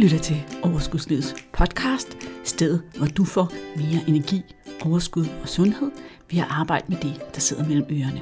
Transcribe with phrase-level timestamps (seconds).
[0.00, 4.42] lytter til Overskudslivets podcast, stedet hvor du får mere energi,
[4.84, 5.90] overskud og sundhed
[6.30, 8.20] ved at arbejde med det, der sidder mellem ørerne.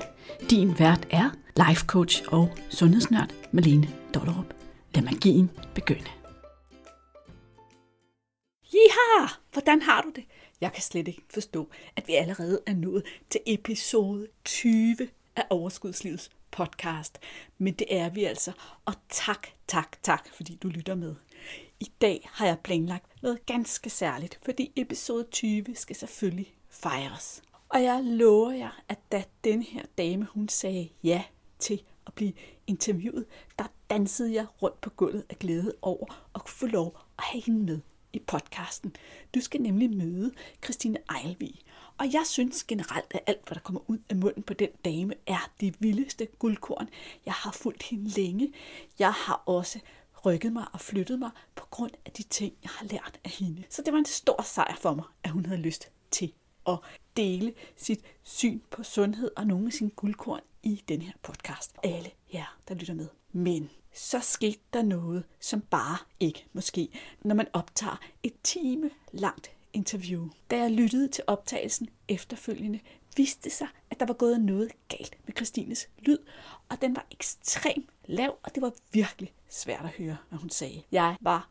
[0.51, 1.31] Din vært er
[1.69, 4.55] life coach og sundhedsnørd Malene Dollerup.
[4.95, 6.11] Lad magien begynde.
[8.73, 9.29] Jiha!
[9.53, 10.25] hvordan har du det?
[10.61, 14.97] Jeg kan slet ikke forstå, at vi allerede er nået til episode 20
[15.37, 17.19] af Overskudslivets podcast.
[17.59, 18.53] Men det er vi altså.
[18.85, 21.15] Og tak, tak, tak, fordi du lytter med.
[21.81, 27.43] I dag har jeg planlagt noget ganske særligt, fordi episode 20 skal selvfølgelig fejres.
[27.69, 31.23] Og jeg lover jer, at da den her dame, hun sagde ja
[31.59, 32.33] til at blive
[32.67, 33.27] interviewet,
[33.59, 37.65] der dansede jeg rundt på gulvet af glæde over at få lov at have hende
[37.65, 37.81] med
[38.13, 38.97] i podcasten.
[39.35, 40.33] Du skal nemlig møde
[40.65, 41.55] Christine Ejlvig.
[41.99, 45.15] Og jeg synes generelt, at alt, hvad der kommer ud af munden på den dame,
[45.27, 46.89] er det vildeste guldkorn.
[47.27, 48.53] Jeg har fulgt hende længe.
[48.99, 49.79] Jeg har også
[50.27, 53.65] rykket mig og flyttet mig på grund af de ting, jeg har lært af hende.
[53.71, 56.33] Så det var en stor sejr for mig, at hun havde lyst til
[56.67, 56.79] at
[57.17, 61.77] dele sit syn på sundhed og nogle af sine guldkorn i den her podcast.
[61.83, 63.09] Alle jer, der lytter med.
[63.33, 66.89] Men så skete der noget, som bare ikke måske,
[67.23, 70.29] når man optager et time langt interview.
[70.51, 72.81] Da jeg lyttede til optagelsen efterfølgende,
[73.19, 76.19] viste det sig, at der var gået noget galt med Christines lyd,
[76.69, 80.83] og den var ekstremt lav, og det var virkelig svært at høre, hvad hun sagde.
[80.93, 81.49] Jeg var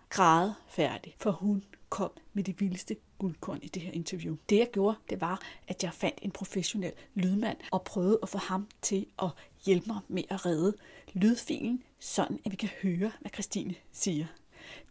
[0.67, 4.35] færdig, for hun kom med det vildeste guldkorn i det her interview.
[4.49, 8.37] Det jeg gjorde, det var, at jeg fandt en professionel lydmand og prøvede at få
[8.37, 9.29] ham til at
[9.65, 10.73] hjælpe mig med at redde
[11.13, 14.25] lydfilen, sådan at vi kan høre, hvad Christine siger.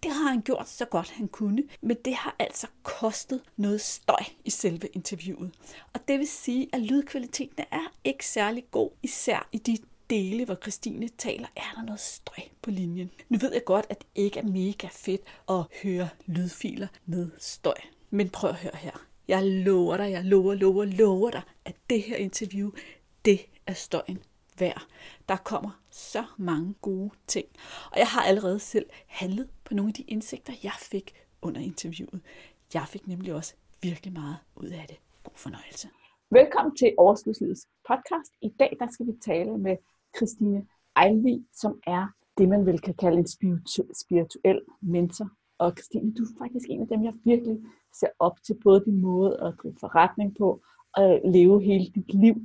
[0.02, 4.24] Det har han gjort så godt han kunne, men det har altså kostet noget støj
[4.44, 5.50] i selve interviewet.
[5.92, 9.78] Og det vil sige, at lydkvaliteten er ikke særlig god, især i de
[10.10, 13.10] dele, hvor Christine taler, er der noget støj på linjen.
[13.28, 17.76] Nu ved jeg godt, at det ikke er mega fedt at høre lydfiler med støj.
[18.10, 19.06] Men prøv at høre her.
[19.28, 22.70] Jeg lover dig, jeg lover, lover, lover dig, at det her interview,
[23.24, 24.18] det er støjen
[24.58, 24.86] værd.
[25.28, 27.46] Der kommer så mange gode ting.
[27.92, 32.20] Og jeg har allerede selv handlet på nogle af de indsigter, jeg fik under interviewet.
[32.74, 34.98] Jeg fik nemlig også virkelig meget ud af det.
[35.24, 35.88] God fornøjelse.
[36.30, 38.32] Velkommen til Overskudslivets podcast.
[38.42, 39.76] I dag der skal vi tale med
[40.16, 40.66] Christine
[40.96, 42.06] Ejlvig, som er
[42.38, 43.26] det, man vel kan kalde en
[44.02, 45.28] spirituel mentor.
[45.58, 47.58] Og Christine, du er faktisk en af dem, jeg virkelig
[48.00, 50.62] ser op til både din måde at drive forretning på
[50.96, 52.36] og øh, leve hele dit liv.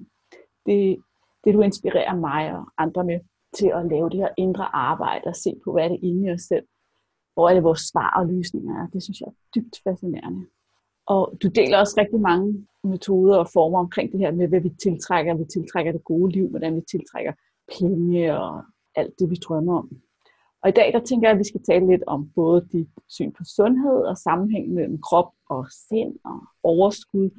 [0.65, 0.97] Det,
[1.43, 3.19] det du inspirerer mig og andre med
[3.53, 6.31] til at lave det her indre arbejde og se på, hvad er det inde i
[6.31, 6.65] os selv.
[7.33, 8.87] Hvor er det vores svar og løsninger er.
[8.87, 10.45] Det synes jeg er dybt fascinerende.
[11.05, 14.69] Og du deler også rigtig mange metoder og former omkring det her med, hvad vi
[14.69, 15.33] tiltrækker.
[15.33, 17.33] Vi tiltrækker det gode liv, hvordan vi tiltrækker
[17.79, 18.63] penge og
[18.95, 20.01] alt det, vi drømmer om.
[20.63, 23.31] Og i dag, der tænker jeg, at vi skal tale lidt om både dit syn
[23.31, 27.29] på sundhed og sammenhæng mellem krop og sind og overskud.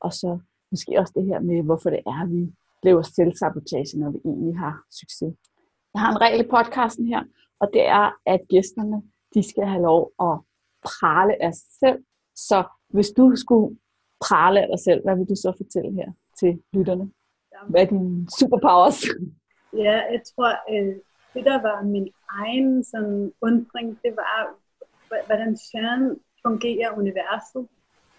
[0.00, 0.38] Og så
[0.70, 2.52] måske også det her med, hvorfor det er, at vi
[2.82, 5.34] laver selvsabotage, når vi egentlig har succes.
[5.94, 7.22] Jeg har en regel i podcasten her,
[7.60, 9.02] og det er, at gæsterne
[9.36, 10.34] de skal have lov at
[10.90, 11.98] prale af sig selv.
[12.48, 13.78] Så hvis du skulle
[14.20, 16.10] prale af dig selv, hvad vil du så fortælle her
[16.40, 17.06] til lytterne?
[17.70, 19.00] Hvad er dine superpowers?
[19.84, 20.96] Ja, jeg tror, øh,
[21.34, 24.56] det der var min egen sådan, undring, det var,
[25.26, 27.68] hvordan søren fungerer universet,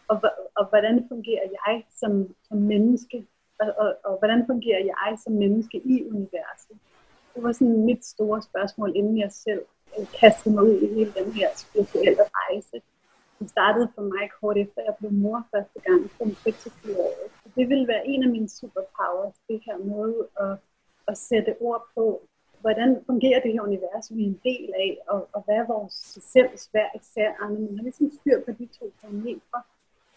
[0.08, 0.22] og,
[0.56, 3.28] og hvordan fungerer jeg som, som menneske,
[3.60, 6.78] og, og, og hvordan fungerer jeg som menneske i universet.
[7.36, 9.62] Det var sådan mit store spørgsmål, inden jeg selv
[10.20, 12.82] kastede mig ud i hele den her spirituelle rejse.
[13.40, 17.14] Det startede for mig kort efter, jeg blev mor første gang som 24 år.
[17.56, 20.58] Det ville være en af mine superpowers, det her med at
[21.08, 22.22] at sætte ord på,
[22.62, 25.94] hvordan fungerer det her univers, vi er en del af, og, og hvad er vores
[26.34, 27.62] selv hver især andre.
[27.62, 29.60] Man har ligesom styr på de to parametre,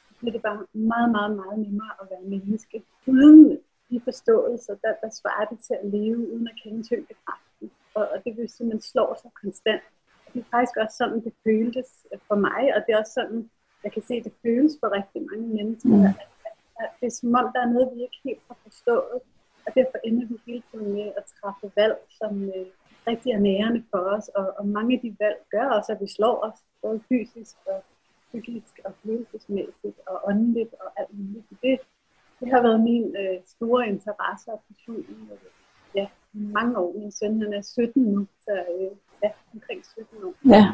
[0.08, 2.82] så bliver det bare meget, meget, meget nemmere at være menneske.
[3.06, 3.58] Uden
[3.90, 7.49] de forståelser, der, der svarer det til at leve uden at kende tyngdekraft
[7.94, 9.82] og, og det vil sige, at man slår sig konstant.
[10.32, 11.90] Det er faktisk også sådan, det føltes
[12.28, 13.50] for mig, og det er også sådan,
[13.84, 16.10] jeg kan se, at det føles for rigtig mange mennesker, mm.
[16.10, 16.16] at,
[16.48, 19.20] at, at det er som om, der er noget, vi ikke helt har forstået
[19.66, 22.66] og derfor ender vi hele tiden med at træffe valg, som øh,
[23.06, 24.28] rigtig er nærende for os.
[24.28, 27.84] Og, og mange af de valg gør også, at vi slår os, både fysisk og
[28.28, 31.46] psykisk og følelsesmæssigt og åndeligt og alt muligt.
[31.62, 31.80] Det,
[32.40, 35.38] det har været min øh, store interesse og passion øh,
[35.94, 36.98] ja, mange år.
[36.98, 38.90] Min søn han er 17 nu, så øh,
[39.22, 40.34] ja, omkring 17 år.
[40.48, 40.72] Ja,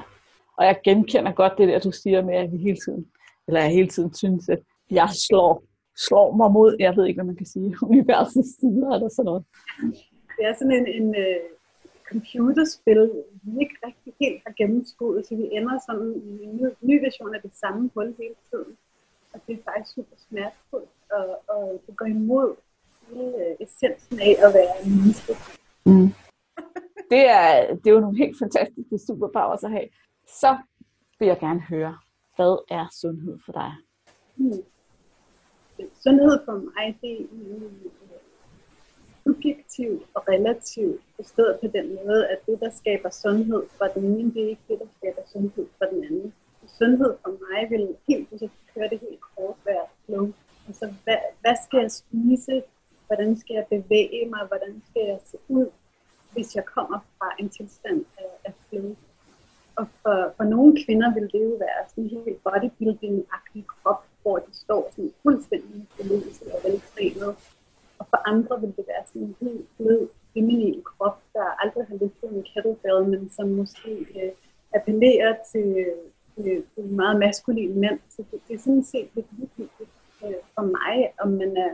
[0.57, 3.07] og jeg genkender godt det der, du siger med, at vi hele tiden,
[3.47, 5.63] eller jeg hele tiden synes, at jeg slår
[5.97, 9.45] slår mig mod, jeg ved ikke, hvad man kan sige, universets sider eller sådan noget.
[10.37, 11.43] Det er sådan en, en uh,
[12.11, 13.03] computerspil,
[13.43, 17.35] vi ikke rigtig helt har gennemskuet, så vi ender sådan i en ny, ny version
[17.35, 18.73] af det samme hul hele tiden.
[19.33, 22.57] Og det er faktisk super smertefuldt, og, og det går imod
[23.09, 25.33] hele øh, essensen af at være en menneske.
[25.87, 26.09] Mm.
[27.11, 29.89] Det er, det er jo nogle helt fantastiske superpowers at have.
[30.27, 30.57] Så
[31.19, 31.99] vil jeg gerne høre,
[32.37, 33.73] hvad er sundhed for dig?
[34.37, 34.63] Mm.
[36.05, 37.27] Sundhed for mig, det er
[39.27, 44.35] subjektivt og relativt forstået på den måde, at det, der skaber sundhed for den ene,
[44.35, 46.33] det er ikke det, der skaber sundhed for den anden.
[46.79, 50.33] Sundhed for mig vil helt, hvis jeg køre det helt kort, være flow.
[50.67, 52.63] Altså, hvad, hvad skal jeg spise?
[53.07, 54.47] Hvordan skal jeg bevæge mig?
[54.47, 55.67] Hvordan skal jeg se ud,
[56.33, 58.97] hvis jeg kommer fra en tilstand af, af flow?
[59.77, 64.39] Og for, for nogle kvinder vil det jo være sådan en helt bodybuilding-agtig krop, hvor
[64.39, 67.37] de står sådan fuldstændig bevægelse og veltrænet
[67.99, 71.97] og for andre vil det være sådan en helt blød, feminin krop, der aldrig har
[72.01, 74.33] løftet en kettlebell, men som måske øh,
[74.75, 75.69] appellerer til,
[76.39, 77.99] øh, til meget maskuline mænd.
[78.09, 79.95] Så det, det er sådan set lidt ligegyldigt
[80.25, 81.73] øh, for mig, om man er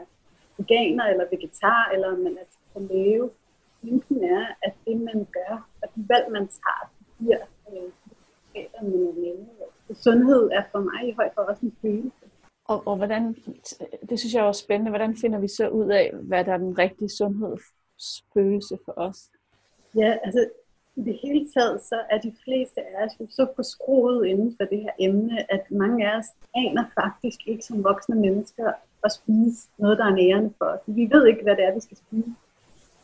[0.73, 3.31] veganer eller vegetar, eller om man er til at leve.
[3.81, 7.39] Pointen er, at det man gør, og de valg man tager, det giver
[7.69, 7.91] øh,
[8.83, 9.95] man er med.
[9.95, 12.25] Sundhed er for mig i høj grad også en følelse.
[12.65, 13.37] Og, og hvordan,
[14.09, 16.79] det synes jeg er spændende, hvordan finder vi så ud af, hvad der er den
[16.79, 19.31] rigtige sundhedsfølelse for os?
[19.97, 20.49] Ja, altså
[20.97, 24.65] i det hele taget, så er de fleste af os jo så forskruet inden for
[24.65, 28.73] det her emne, at mange af os aner faktisk ikke som voksne mennesker
[29.05, 30.81] at spise noget, der er nærende for os.
[30.87, 32.35] Vi ved ikke, hvad det er, vi skal spise.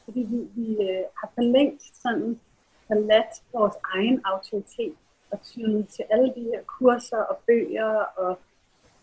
[0.05, 2.41] Fordi vi, vi øh, har for længst sådan
[2.87, 4.95] forladt vores egen autoritet
[5.31, 8.39] og tydet til alle de her kurser og bøger og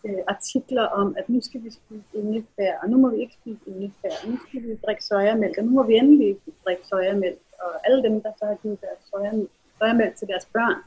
[0.04, 3.60] øh, artikler om, at nu skal vi spise ingefær, og nu må vi ikke spise
[3.66, 7.38] ingefær, og nu skal vi drikke sojamælk, og nu må vi endelig ikke drikke sojamælk,
[7.58, 10.82] og alle dem, der så har givet deres sojamælk, sojamælk til deres børn,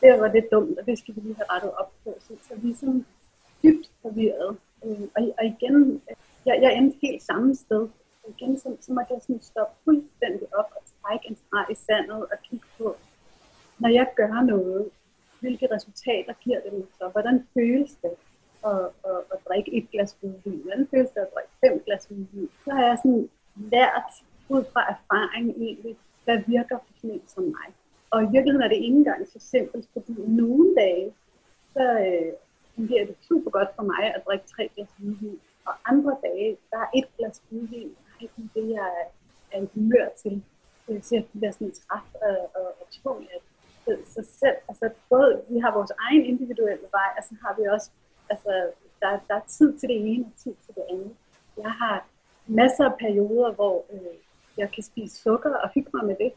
[0.00, 2.14] det var det dumt, og det skal vi lige have rettet op på.
[2.20, 3.06] Så, så vi er sådan
[3.62, 4.56] dybt forvirret.
[4.86, 6.16] Øh, og, og igen, øh,
[6.46, 7.82] jeg, jeg endte helt samme sted.
[8.22, 11.74] Og igen, så, så måtte jeg sådan stoppe fuldstændig op og trække en streg i
[11.74, 12.96] sandet og kigge på,
[13.78, 14.90] når jeg gør noget,
[15.40, 17.08] hvilke resultater giver det mig så?
[17.08, 18.14] Hvordan føles det?
[18.72, 22.48] at, at, at drikke et glas hvidvin, hvordan føles det at drikke fem glas hvidvin,
[22.64, 23.28] så har jeg sådan
[23.72, 24.10] lært
[24.48, 27.68] ud fra erfaring egentlig, hvad virker for sådan en som mig.
[28.10, 31.12] Og i virkeligheden er det ikke engang så simpelt, fordi nogle dage,
[31.72, 32.32] så øh,
[32.76, 35.40] fungerer det super godt for mig at drikke tre glas hvidvin.
[35.68, 39.06] Og andre dage, der er et glas hvidvin, der er ikke det, jeg er,
[39.52, 40.42] er en humør til.
[41.02, 43.40] Så jeg bliver sådan træt og, og, og tung af.
[43.84, 47.62] Så, så selv, altså både, vi har vores egen individuelle vej, og så har vi
[47.74, 47.90] også
[48.30, 48.70] altså,
[49.00, 51.12] der, der er tid til det ene og tid til det andet.
[51.56, 52.06] Jeg har
[52.46, 54.16] masser af perioder, hvor øh,
[54.56, 56.32] jeg kan spise sukker og hygge mig med det.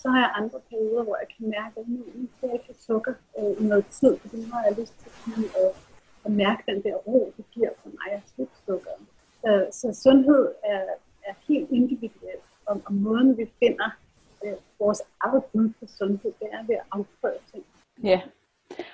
[0.00, 2.80] Så har jeg andre perioder, hvor jeg kan mærke, at nu, nu skal jeg ikke
[2.88, 5.72] sukker øh, i noget tid, fordi nu har jeg lyst til at, øh,
[6.24, 8.94] at mærke den der ro, det giver for mig at slippe sukker.
[9.42, 10.82] Så, øh, så sundhed er,
[11.28, 13.90] er helt individuelt, og, og måden vi finder
[14.44, 17.64] øh, vores eget bud på sundhed, det er ved at afprøve ting.
[18.02, 18.20] Ja,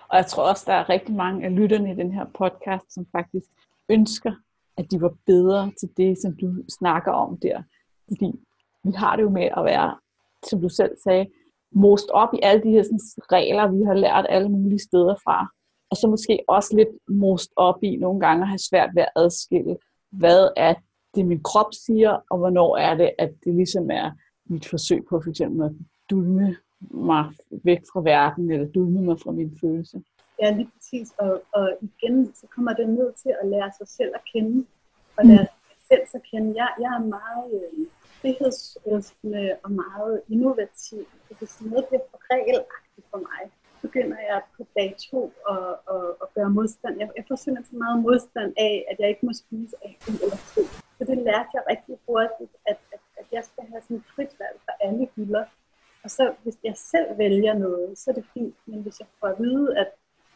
[0.08, 3.06] og jeg tror også, der er rigtig mange af lytterne i den her podcast, som
[3.12, 3.46] faktisk
[3.88, 4.32] ønsker,
[4.76, 7.62] at de var bedre til det, som du snakker om der.
[8.08, 8.40] Fordi
[8.82, 9.96] vi har det jo med at være,
[10.50, 11.26] som du selv sagde,
[11.72, 13.00] most op i alle de her sådan,
[13.32, 15.46] regler, vi har lært alle mulige steder fra.
[15.90, 19.12] Og så måske også lidt most op i nogle gange at have svært ved at
[19.16, 19.76] adskille,
[20.10, 20.74] hvad er
[21.14, 24.10] det, min krop siger, og hvornår er det, at det ligesom er
[24.46, 25.72] mit forsøg på for eksempel at
[26.10, 26.56] dulme
[26.90, 30.02] mig væk fra verden, eller dulme mig fra min følelse.
[30.42, 31.08] Ja, lige præcis.
[31.18, 34.66] Og, og igen, så kommer det ned til at lære sig selv at kende,
[35.16, 35.48] og lære mm.
[35.68, 36.48] sig selv at kende.
[36.56, 37.86] Jeg, jeg er meget øh,
[38.20, 41.06] frihedselskende og meget innovativ.
[41.28, 43.42] Så hvis noget bliver for regelagtigt for mig,
[43.82, 46.94] begynder jeg på dag to at, at, at gøre modstand.
[47.00, 50.14] Jeg, jeg får simpelthen så meget modstand af, at jeg ikke må spise af en
[50.24, 50.62] eller to.
[50.98, 54.56] Så det lærte jeg rigtig hurtigt, at, at, at jeg skal have sådan frit valg
[54.66, 55.44] for alle hylder.
[56.04, 58.56] Og så hvis jeg selv vælger noget, så er det fint.
[58.66, 59.88] Men hvis jeg får at vide, at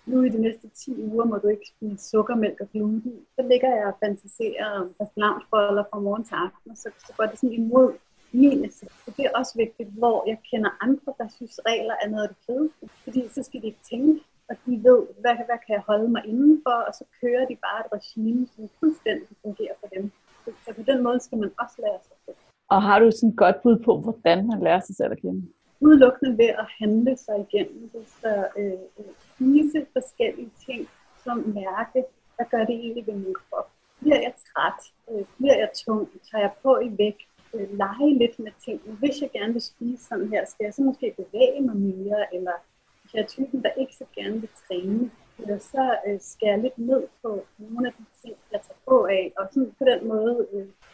[0.07, 3.71] nu i de næste 10 uger må du ikke spise sukkermælk og gluten, så ligger
[3.77, 7.53] jeg og fantaserer om fastelavnsboller fra morgen til aften, og så, så går det sådan
[7.53, 7.93] imod
[8.33, 8.71] min
[9.05, 12.31] Så det er også vigtigt, hvor jeg kender andre, der synes, regler er noget af
[12.35, 12.85] det fedeste.
[13.05, 16.23] Fordi så skal de ikke tænke, og de ved, hvad, hvad kan jeg holde mig
[16.33, 20.11] indenfor, og så kører de bare et regime, som fuldstændig fungerer for dem.
[20.45, 22.37] Så, så på den måde skal man også lære sig selv.
[22.75, 25.43] Og har du sådan et godt bud på, hvordan man lærer sig selv at kende?
[25.81, 29.05] udelukkende ved at handle sig igennem det, så øh,
[29.41, 30.89] spise forskellige ting,
[31.25, 32.05] som mærke,
[32.37, 33.69] hvad gør det egentlig ved min krop.
[34.01, 34.81] Bliver jeg træt?
[35.11, 36.09] Øh, bliver jeg tung?
[36.31, 37.23] Tager jeg på i vægt?
[37.55, 38.97] Øh, lege lidt med tingene.
[38.97, 42.57] Hvis jeg gerne vil spise sådan her, skal jeg så måske bevæge mig mere, eller
[43.03, 46.59] hvis jeg er typen, der ikke så gerne vil træne, eller så øh, skal jeg
[46.59, 50.09] lidt ned på nogle af de ting, jeg tager på af, og sådan på den
[50.09, 50.37] måde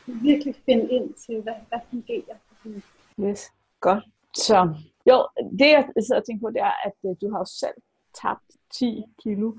[0.07, 2.37] virkelig finde ind til, hvad, hvad fungerer.
[3.21, 3.43] Yes,
[3.81, 4.05] godt.
[4.35, 4.75] Så
[5.11, 5.17] jo,
[5.59, 7.79] det jeg sidder og tænker på, det er, at du har jo selv
[8.23, 9.53] tabt 10 kilo.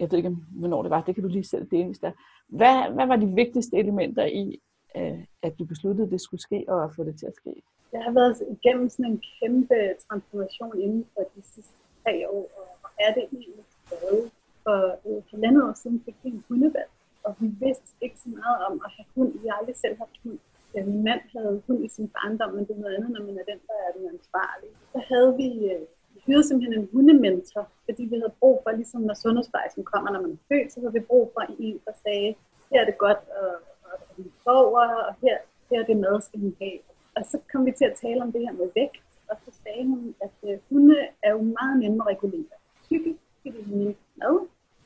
[0.00, 1.02] Jeg ved ikke, hvornår det var.
[1.02, 2.12] Det kan du lige selv dele, hvis der.
[2.48, 4.60] Hvad, hvad var de vigtigste elementer i,
[4.96, 7.62] øh, at du besluttede, at det skulle ske, og at få det til at ske?
[7.92, 12.88] Jeg har været igennem sådan en kæmpe transformation inden for de sidste tre år, og
[12.98, 14.30] er det egentlig stadig.
[14.64, 16.90] For øh, halvandet år siden fik vi en hundevalg,
[17.26, 19.32] og vi vidste ikke så meget om at have hund.
[19.42, 20.38] Vi har aldrig selv haft hund.
[20.74, 23.34] Ja, min mand havde hund i sin barndom, men det er noget andet, når man
[23.40, 24.74] er den, der er den ansvarlige.
[24.92, 25.97] Så havde vi, øh, vi
[26.28, 30.32] hyrede simpelthen en hundementor, fordi vi havde brug for, ligesom når sundhedsplejersken kommer, når man
[30.36, 32.34] er født, så havde vi brug for en, der sagde,
[32.70, 33.54] her er det godt at,
[33.92, 35.36] at, over, sover, og her,
[35.70, 36.78] her er det mad, skal hun have.
[37.16, 39.84] Og så kom vi til at tale om det her med vægt, og så sagde
[39.86, 42.58] hun, at øh, hunde er jo meget nemmere at regulere.
[42.88, 44.36] Tykke skal de have mad,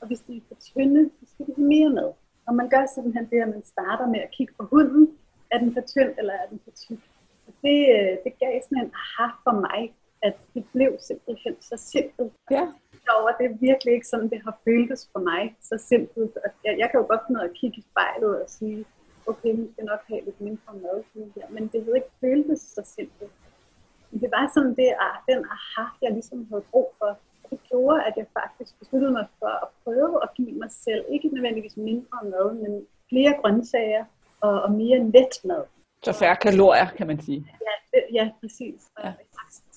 [0.00, 2.11] og hvis de er for tynde, så skal de have mere mad.
[2.46, 5.04] Og man gør simpelthen det, at man starter med at kigge på hunden,
[5.50, 7.02] er den for tynd, eller er den for tyk?
[7.46, 9.80] Og det, øh, det gav sådan en aha for mig,
[10.23, 12.33] at det blev simpelthen så simpelt.
[12.50, 12.64] Ja.
[13.09, 16.37] Og det er virkelig ikke sådan, det har føltes for mig, så simpelt.
[16.45, 18.85] Og jeg, jeg kan jo godt finde ud af at kigge i spejlet og sige,
[19.26, 20.99] okay, nu skal nok have lidt mindre mad,
[21.55, 23.33] men det havde ikke føltes så simpelt.
[24.23, 27.19] Det var sådan det, at den aha, jeg ligesom havde brug for,
[27.50, 31.29] det gjorde, at jeg faktisk besluttede mig for at prøve at give mig selv, ikke
[31.29, 34.05] nødvendigvis mindre mad, men flere grøntsager,
[34.41, 35.64] og, og mere let mad.
[36.05, 37.41] Så færre kalorier, kan man sige.
[37.69, 38.81] Ja, det, ja præcis.
[38.97, 39.12] Og ja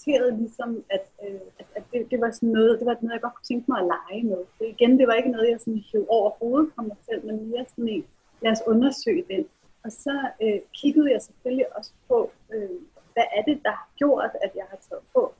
[0.05, 3.21] accepterede ligesom, at, øh, at, at det, det, var sådan noget, det var noget, jeg
[3.21, 4.41] godt kunne tænke mig at lege med.
[4.57, 7.49] Så igen, det var ikke noget, jeg sådan hævde over hovedet for mig selv, men
[7.49, 8.05] mere sådan en,
[8.41, 9.45] lad os undersøge den.
[9.83, 12.77] Og så øh, kiggede jeg selvfølgelig også på, øh,
[13.13, 15.33] hvad er det, der har gjort, at jeg har taget på.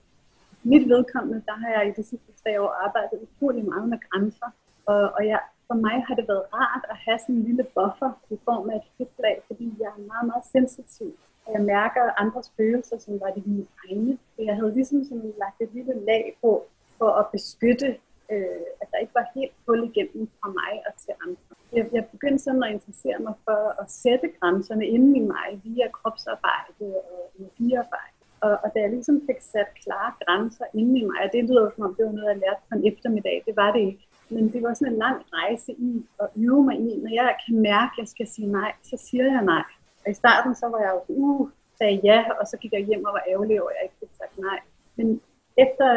[0.63, 4.50] Mit vedkommende, der har jeg i de sidste tre år arbejdet utrolig meget med grænser.
[4.86, 8.12] Og, og jeg for mig har det været rart at have sådan en lille buffer
[8.29, 11.12] i form af et fedtlag, fordi jeg er meget, meget sensitiv.
[11.54, 14.18] Jeg mærker andres følelser, som var de mine egne.
[14.36, 16.66] Så jeg havde ligesom sådan lagt et lille lag på,
[16.98, 17.90] for at beskytte,
[18.32, 21.52] øh, at der ikke var helt hul igennem fra mig og til andre.
[21.74, 25.88] Jeg, jeg begyndte sådan at interessere mig for at sætte grænserne inden i mig via
[25.98, 28.16] kropsarbejde og energiarbejde.
[28.42, 31.70] Og, og da jeg ligesom fik sat klare grænser inden i mig, og det lyder
[31.75, 34.08] som om det var noget, jeg lærte på en eftermiddag, det var det ikke.
[34.30, 37.56] Men det var sådan en lang rejse i at øve mig i, når jeg kan
[37.62, 39.64] mærke, at jeg skal sige nej, så siger jeg nej.
[40.06, 43.06] Og i starten så var jeg jo uh, sagde ja, og så gik jeg hjem
[43.06, 44.60] og var ærgerlig over, at jeg ikke fik sagt nej.
[44.96, 45.22] Men
[45.58, 45.88] efter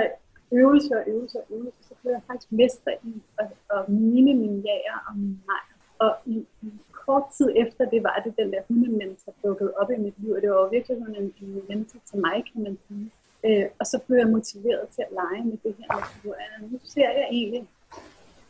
[0.52, 4.62] øvelse og øvelse og øvelse, så blev jeg faktisk mester i at, at mine mine
[4.68, 5.64] jager og mine nej.
[5.98, 9.96] Og i, i kort tid efter det var det den der hundementor dukkede op i
[9.96, 13.10] mit liv, og det var virkelig sådan en, en mentor til mig, kan man sige.
[13.46, 15.88] Øh, og så blev jeg motiveret til at lege med det her
[16.24, 17.68] med, nu ser jeg egentlig,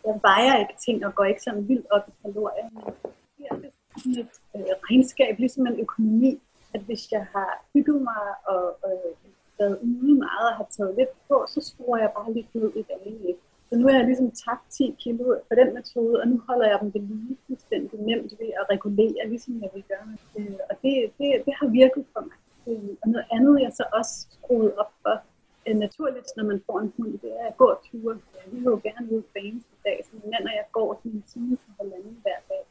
[0.05, 2.69] jeg vejer ikke ting og går ikke sådan vildt op i kalorier.
[2.73, 2.83] Men
[3.39, 6.41] det er sådan et øh, regnskab, ligesom en økonomi,
[6.75, 9.13] at hvis jeg har hygget mig og øh,
[9.59, 12.83] været ude meget og har taget lidt på, så skruer jeg bare lidt ned i
[12.91, 13.35] dagene.
[13.69, 16.79] Så nu har jeg ligesom tabt 10 kilo på den metode, og nu holder jeg
[16.83, 20.09] dem ved lige fuldstændig nemt ved at regulere, ligesom jeg vil gøre.
[20.39, 22.37] Øh, og det, det, det har virket for mig.
[22.69, 25.17] Øh, og noget andet, jeg så også skruet op for,
[25.67, 28.15] øh, naturligt, når man får en hund, det er at gå ture.
[28.51, 29.43] Vi vil jo gerne ud hver
[29.77, 32.65] i dag, så min mand og jeg går sådan en time på halvanden hver dag.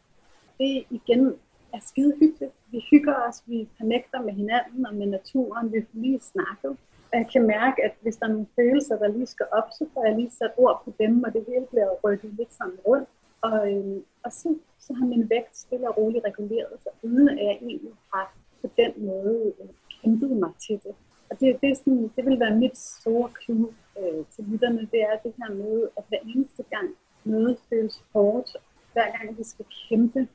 [0.67, 1.36] Det igen
[1.74, 2.53] er skide hyggeligt.
[2.71, 6.71] Vi hygger os, vi connecter med hinanden og med naturen, vi får lige snakket.
[7.09, 9.86] Og jeg kan mærke, at hvis der er nogle følelser, der lige skal op, så
[9.93, 13.09] får jeg lige sat ord på dem, og det hele bliver rykket lidt sammen rundt.
[13.41, 14.47] Og, øh, og så,
[14.79, 18.67] så har min vægt stille og roligt reguleret sig, uden at jeg egentlig har på
[18.77, 19.69] den måde øh,
[20.01, 20.95] kæmpet mig til det.
[21.29, 23.69] Og det, det, er sådan, det vil være mit store clue
[24.00, 26.89] øh, til lytterne, det er det her med, at hver eneste gang
[27.24, 28.50] noget føles hårdt,
[28.93, 30.27] hver gang vi skal kæmpe,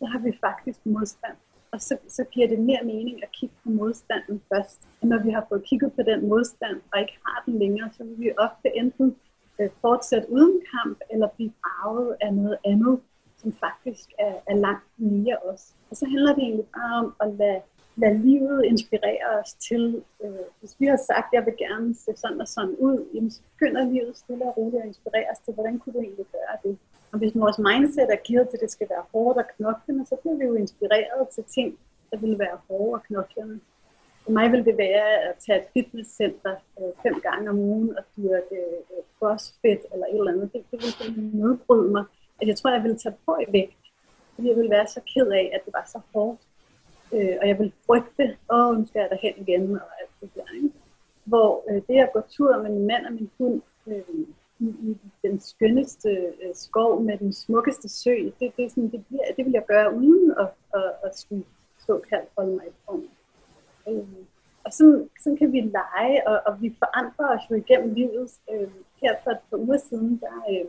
[0.00, 1.36] så har vi faktisk modstand.
[1.72, 4.88] Og så, så giver det mere mening at kigge på modstanden først.
[5.00, 8.04] Og når vi har fået kigget på den modstand, og ikke har den længere, så
[8.04, 9.16] vil vi ofte enten
[9.60, 13.00] øh, fortsætte uden kamp, eller blive arvet af noget andet,
[13.36, 15.74] som faktisk er, er langt mere os.
[15.90, 17.60] Og så handler det egentlig bare om at lade
[17.96, 22.10] lade livet inspirere os til, øh, hvis vi har sagt, at jeg vil gerne se
[22.16, 25.54] sådan og sådan ud, jamen, så begynder livet stille og roligt at inspirere os til,
[25.54, 26.78] hvordan kunne du egentlig gøre det?
[27.12, 30.16] Og hvis vores mindset er givet til, at det skal være hårdt og knoklende, så
[30.16, 31.78] bliver vi jo inspireret til ting,
[32.10, 33.60] der vil være hårde og knoklende.
[34.24, 38.04] For mig vil det være at tage et fitnesscenter øh, fem gange om ugen og
[38.16, 38.58] dyrke
[38.92, 40.52] øh, crossfit eller et eller andet.
[40.52, 42.04] Det, det vil simpelthen nedbryde mig.
[42.40, 43.84] At jeg tror, jeg ville tage på i vægt.
[44.34, 46.40] Fordi jeg ville være så ked af, at det var så hårdt.
[47.12, 50.54] Øh, og jeg vil frygte, åh, nu skal jeg derhen igen, og alt det der,
[50.56, 50.70] ikke?
[51.24, 54.26] hvor øh, det at gå tur med min mand og min hund øh,
[54.60, 59.06] i, i den skønneste øh, skov med den smukkeste sø, det, det, er sådan, det,
[59.06, 61.44] bliver, det vil jeg gøre uden at, at, at skulle
[61.86, 63.08] såkaldt holde mig i form.
[63.88, 64.04] Øh,
[64.64, 68.30] og sådan, sådan kan vi lege, og, og vi forandrer os jo igennem livet.
[68.52, 68.68] Øh,
[69.02, 70.68] her for et par uger siden, der, øh,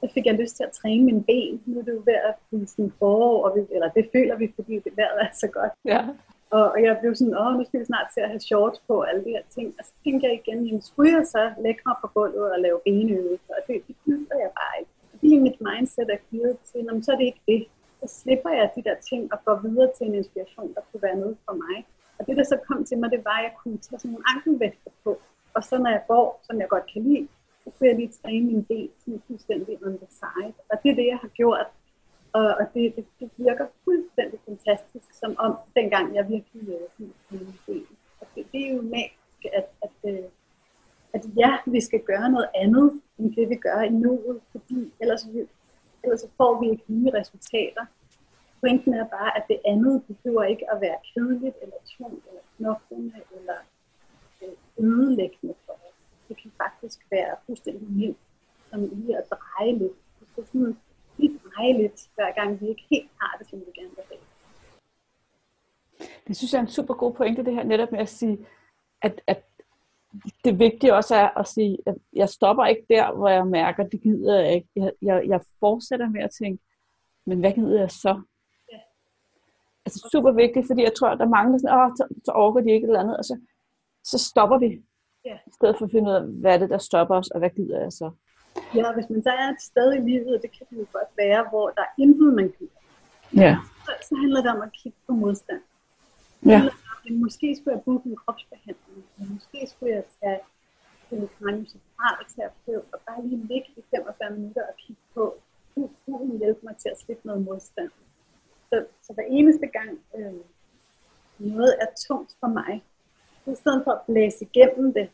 [0.00, 1.62] der fik jeg lyst til at træne mine ben.
[1.66, 4.52] Nu er det jo ved at blive sådan forår, og vi, eller det føler vi,
[4.54, 5.72] fordi det vejret er så godt.
[5.84, 6.08] Ja.
[6.50, 8.94] Og, og jeg blev sådan, åh, nu skal vi snart til at have shorts på
[9.02, 9.68] og alle de her ting.
[9.78, 12.78] Og så tænkte jeg igen, jamen skulle jeg så lægge mig på gulvet og lave
[12.84, 13.52] benøvelser?
[13.58, 14.92] Og det, det gider jeg bare ikke.
[15.10, 17.62] Fordi mit mindset er givet til, jamen, så er det ikke det.
[18.00, 21.16] Så slipper jeg de der ting og går videre til en inspiration, der kunne være
[21.22, 21.76] noget for mig.
[22.18, 24.28] Og det, der så kom til mig, det var, at jeg kunne tage sådan nogle
[24.34, 25.20] ankelvægter på.
[25.54, 27.28] Og så når jeg går, som jeg godt kan lide,
[27.64, 30.54] så kunne jeg lige træne min ben sådan fuldstændig on the side.
[30.70, 31.66] Og det er det, jeg har gjort
[32.38, 37.12] og, og det, det, det virker fuldstændig fantastisk, som om dengang jeg virkelig lavede min
[37.66, 37.86] ben.
[38.20, 40.24] Og det, det er jo magisk, at, at, øh,
[41.12, 45.22] at ja, vi skal gøre noget andet, end det vi gør i nuet, fordi ellers,
[46.04, 47.84] ellers får vi ikke nye resultater.
[48.60, 53.20] Pointen er bare, at det andet behøver ikke at være kedeligt, eller tungt, eller knoklende,
[53.36, 53.58] eller
[54.42, 55.94] øh, ødelæggende for os.
[56.28, 58.18] Det kan faktisk være fuldstændig nemt,
[58.70, 59.92] som lige at dreje lidt.
[60.36, 60.76] Det er sådan
[61.18, 64.20] lige dreje lidt, hver gang vi ikke helt har det, som vi gerne vil have.
[66.26, 68.46] Det synes jeg er en super god pointe, det her netop med at sige,
[69.02, 69.44] at, at
[70.44, 73.92] det vigtige også er at sige, at jeg stopper ikke der, hvor jeg mærker, at
[73.92, 74.68] det gider jeg ikke.
[74.76, 76.62] Jeg, jeg, jeg fortsætter med at tænke,
[77.26, 78.22] men hvad gider jeg så?
[78.72, 78.78] Ja.
[79.86, 82.32] Altså super vigtigt, fordi jeg tror, at der er mange, der sådan, Åh, så, så
[82.32, 83.40] overgår de ikke eller andet, og så,
[84.04, 84.82] så stopper vi.
[85.24, 85.38] Ja.
[85.46, 87.50] I stedet for at finde ud af, hvad er det, der stopper os, og hvad
[87.50, 88.10] gider jeg så?
[88.74, 91.10] Ja, hvis man så er et sted i livet, og det kan det jo godt
[91.16, 92.68] være, hvor der er intet, man kan
[93.36, 93.56] ja.
[93.84, 95.62] så, så handler det om at kigge på modstand.
[96.46, 96.60] Ja.
[96.62, 100.40] Om, måske skulle jeg booke en kropsbehandling, måske skulle jeg tage
[101.10, 105.38] en kraniocephalterapeut og bare lige ligge i 45 minutter og kigge på,
[105.74, 107.90] kunne hun hjælpe mig til at slippe noget modstand.
[108.68, 110.40] Så, så hver eneste gang øh,
[111.38, 112.84] noget er tungt for mig,
[113.44, 115.10] så i stedet for at blæse igennem det,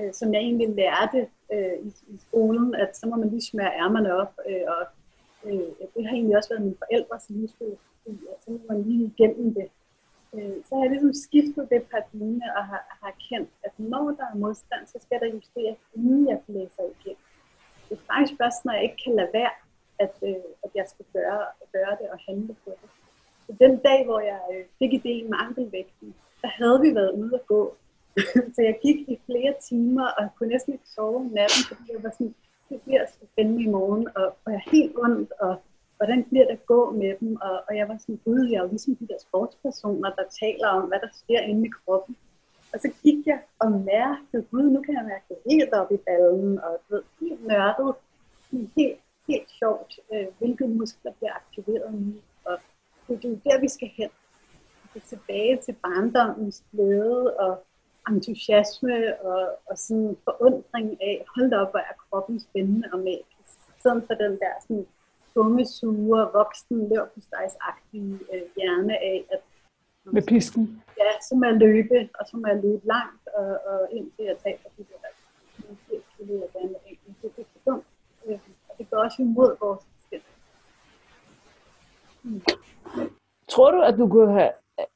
[0.00, 3.76] øh, som jeg egentlig lærte øh, i, i skolen, at så må man lige smøre
[3.82, 4.82] ærmerne op, øh, og
[5.46, 9.54] øh, det har egentlig også været mine forældres livsfilosofi, at så må man lige igennem
[9.54, 9.68] det.
[10.34, 14.26] Øh, så har jeg ligesom skiftet det paradigme og har, har kendt, at når der
[14.32, 17.16] er modstand, så skal der justeres, inden jeg blæser igen.
[17.88, 19.54] Det er faktisk først, når jeg ikke kan lade være,
[19.98, 22.90] at, øh, at jeg skal gøre, gøre det og handle på det.
[23.46, 27.34] Så den dag, hvor jeg øh, fik ideen med ankelvægten, der havde vi været ude
[27.34, 27.76] at gå
[28.54, 32.02] så jeg gik i flere timer og kunne næsten ikke sove om natten, fordi jeg
[32.02, 32.34] var sådan,
[32.68, 35.56] det bliver så spændende i morgen, og, og jeg er helt ondt, og
[35.96, 37.36] hvordan bliver det at gå med dem?
[37.36, 40.68] Og, og jeg var sådan, gud, jeg er jo ligesom de der sportspersoner, der taler
[40.68, 42.16] om, hvad der sker inde i kroppen.
[42.72, 45.96] Og så gik jeg og mærkede, gud, nu kan jeg mærke det helt op i
[45.96, 47.94] ballen, og du ved, helt nørdet,
[48.76, 52.14] helt, helt sjovt, øh, hvilke muskler bliver aktiveret nu.
[52.44, 52.58] Og
[53.08, 54.10] det, det er der, vi skal hen.
[54.94, 57.64] Det er tilbage til barndommens glæde og
[58.08, 63.50] entusiasme og, og sådan forundring af, hold da op, hvor er kroppen spændende og magisk.
[63.82, 64.86] Sådan for den der sådan
[65.34, 69.40] tunge, sure, voksen, løbpostejsagtige øh, hjerne af, at
[70.12, 70.82] med pisken.
[70.98, 74.36] Ja, så må jeg løbe, og så må jeg løbe langt, og, og indtil jeg
[74.44, 75.10] taber de der
[75.88, 76.96] 80 kilo, jeg gerne vil have.
[77.22, 77.84] Det er for dumt.
[78.26, 78.38] Øh,
[78.68, 80.20] og det går også imod vores system.
[82.22, 82.42] Hmm.
[83.48, 84.50] Tror du, at du kunne have,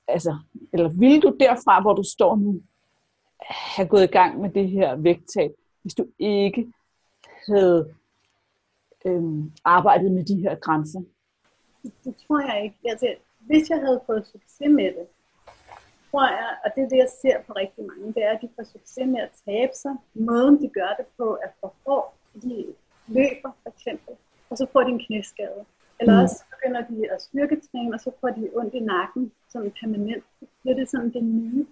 [0.09, 0.38] altså,
[0.73, 2.62] eller vil du derfra, hvor du står nu,
[3.46, 5.50] have gået i gang med det her vægttab,
[5.83, 6.72] hvis du ikke
[7.48, 7.94] havde
[9.07, 11.00] øhm, arbejdet med de her grænser?
[11.83, 12.76] Det, det tror jeg ikke.
[12.85, 15.07] Altså, hvis jeg havde fået succes med det,
[16.11, 18.48] tror jeg, og det er det, jeg ser på rigtig mange, det er, at de
[18.57, 19.94] får succes med at tabe sig.
[20.14, 22.14] Måden, de gør det på, er for hård.
[22.42, 22.66] De
[23.07, 24.14] løber, for eksempel,
[24.50, 25.64] og så får de en knæskade.
[26.00, 26.22] Eller mm.
[26.22, 30.24] også begynder de at styrketræne, og så får de ondt i nakken som permanent.
[30.40, 31.66] Så bliver det sådan det nye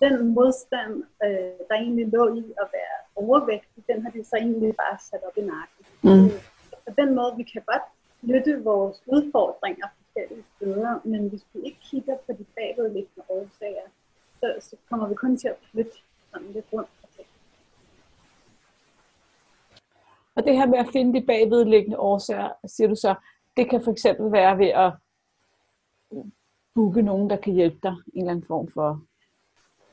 [0.00, 4.76] den modstand, øh, der egentlig lå i at være overvægtig, den har de så egentlig
[4.76, 5.82] bare sat op i nakken.
[6.02, 6.30] Mm.
[6.86, 7.86] På den måde, vi kan godt
[8.22, 13.88] nytte vores udfordringer forskellige steder, men hvis vi ikke kigger på de bagvedliggende årsager,
[14.40, 15.96] så, så kommer vi kun til at flytte
[16.32, 16.88] sådan lidt rundt.
[20.38, 23.14] Og det her med at finde de bagvedliggende årsager, siger du så,
[23.56, 24.92] det kan for eksempel være ved at
[26.74, 29.02] booke nogen, der kan hjælpe dig i en eller anden form for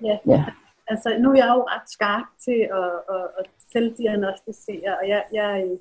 [0.01, 0.17] Ja.
[0.27, 0.45] ja.
[0.87, 5.77] Altså, nu er jeg jo ret skarp til at, at, at selvdiagnostisere, og jeg, jeg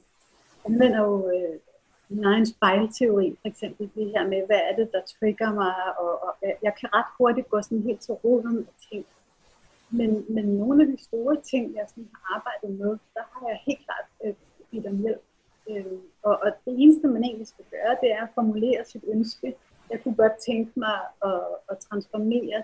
[0.67, 1.59] anvender jo øh,
[2.09, 6.23] min egen spejlteori, for eksempel det her med, hvad er det, der trigger mig, og,
[6.23, 9.09] og jeg kan ret hurtigt gå sådan helt til roden og tænke,
[9.91, 13.59] Men, men nogle af de store ting, jeg sådan har arbejdet med, der har jeg
[13.67, 14.35] helt klart øh,
[14.71, 15.23] givet dem hjælp.
[15.71, 19.55] Øh, og, og det eneste, man egentlig skal gøre, det er at formulere sit ønske.
[19.91, 22.63] Jeg kunne godt tænke mig at, at transformere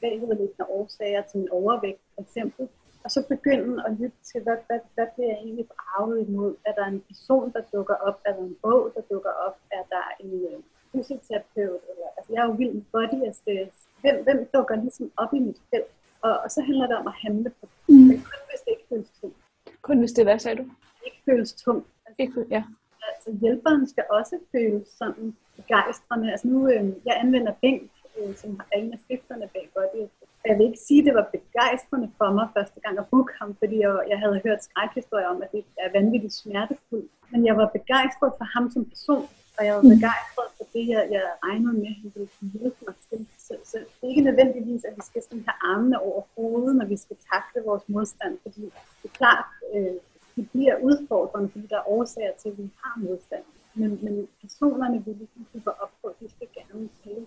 [0.00, 2.68] bagvedliggende årsager til min overvægt, for eksempel.
[3.04, 6.54] Og så begynde at lytte til, hvad, hvad, hvad bliver jeg egentlig braget imod?
[6.66, 8.20] Er der en person, der dukker op?
[8.24, 9.56] Er der en bog, der dukker op?
[9.70, 10.58] Er der en øh,
[10.92, 11.82] fysioterapeut?
[11.90, 13.80] Eller, altså, jeg er jo vild med body aesthetics.
[14.00, 15.92] Hvem, hvem dukker ligesom op i mit felt?
[16.22, 17.94] Og, og så handler det om at handle på det.
[17.94, 18.06] Mm.
[18.08, 19.36] Men kun hvis det ikke føles tungt.
[19.82, 20.64] Kun hvis det, hvad sagde du?
[21.06, 21.86] Ikke føles tungt.
[22.06, 22.64] Altså, ikke, ja.
[23.08, 26.30] Altså hjælperen skal også føles sådan begejstrende.
[26.30, 30.04] Altså nu, øh, jeg anvender Bing, øh, som en af stifterne bag Body
[30.48, 33.50] jeg vil ikke sige, at det var begejstrende for mig første gang at booke ham,
[33.60, 37.10] fordi jeg, jeg havde hørt skrækhistorier om, at det er vanvittigt smertefuldt.
[37.32, 39.26] Men jeg var begejstret for ham som person,
[39.58, 39.94] og jeg var mm.
[39.94, 43.20] begejstret for det, jeg, jeg regnede med, at han ville hjælpe mig til.
[43.46, 46.86] Så, så det er ikke nødvendigvis, at vi skal sådan have armene over hovedet, når
[46.86, 48.64] vi skal takle vores modstand, fordi
[49.00, 49.96] det er klart, øh,
[50.36, 53.44] det bliver udfordrende, fordi der er årsager til, at vi har modstand.
[53.74, 57.26] Men, men personerne, vi ligesom bygger op på, de skal gerne tale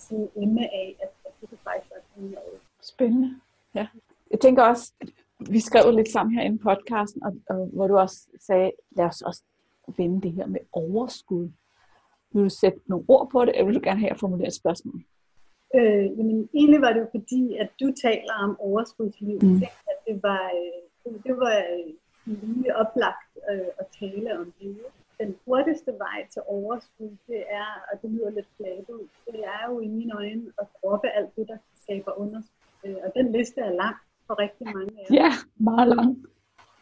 [0.00, 2.60] og sådan emme af, at, at det kan faktisk være noget.
[2.82, 3.40] Spændende.
[3.74, 3.86] Ja.
[4.30, 4.92] Jeg tænker også,
[5.50, 9.22] vi skrev lidt sammen her i podcasten, og, og, hvor du også sagde, lad os
[9.22, 9.42] også
[9.96, 11.48] vende det her med overskud.
[12.32, 14.54] Vil du sætte nogle ord på det, eller vil du gerne have at formulere et
[14.54, 15.02] spørgsmål?
[15.74, 19.38] Øh, jamen, egentlig var det jo fordi, at du taler om overskudsliv.
[19.42, 19.62] Mm.
[19.90, 21.94] At det var, øh, det var øh,
[22.26, 24.76] lige oplagt øh, at tale om det.
[25.20, 29.70] Den hurtigste vej til overskud, det er, og det lyder lidt fladt ud, det er
[29.70, 32.60] jo i mine øjne at droppe alt det, der skaber underskud.
[32.84, 35.24] Øh, og den liste er lang for rigtig mange af jer.
[35.24, 36.26] Ja, meget lang.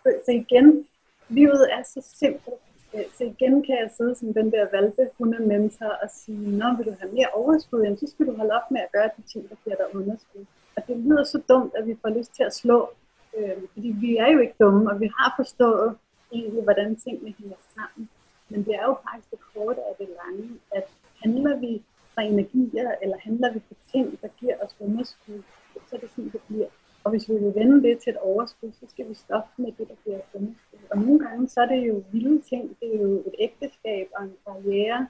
[0.02, 0.86] Så, så igen,
[1.28, 2.62] livet er så simpelt.
[2.94, 6.86] Øh, så igen kan jeg sidde som den der valgte hundementor og sige, når vil
[6.86, 9.48] du have mere overskud, jamen, så skal du holde op med at gøre de ting,
[9.50, 10.44] der giver dig underskud.
[10.76, 12.90] Og det lyder så dumt, at vi får lyst til at slå,
[13.36, 15.96] øh, fordi vi er jo ikke dumme, og vi har forstået
[16.32, 18.08] egentlig, hvordan tingene hænger sammen.
[18.48, 20.86] Men det er jo faktisk det korte af det lange, at
[21.22, 21.82] handler vi
[22.14, 25.42] fra energier, eller handler vi på ting, der giver os underskud,
[25.86, 26.68] så er det sådan, det bliver.
[27.04, 29.88] Og hvis vi vil vende det til et overskud, så skal vi stoppe med det,
[29.88, 30.78] der bliver underskud.
[30.90, 32.76] Og nogle gange, så er det jo vilde ting.
[32.80, 35.08] Det er jo et ægteskab og en karriere,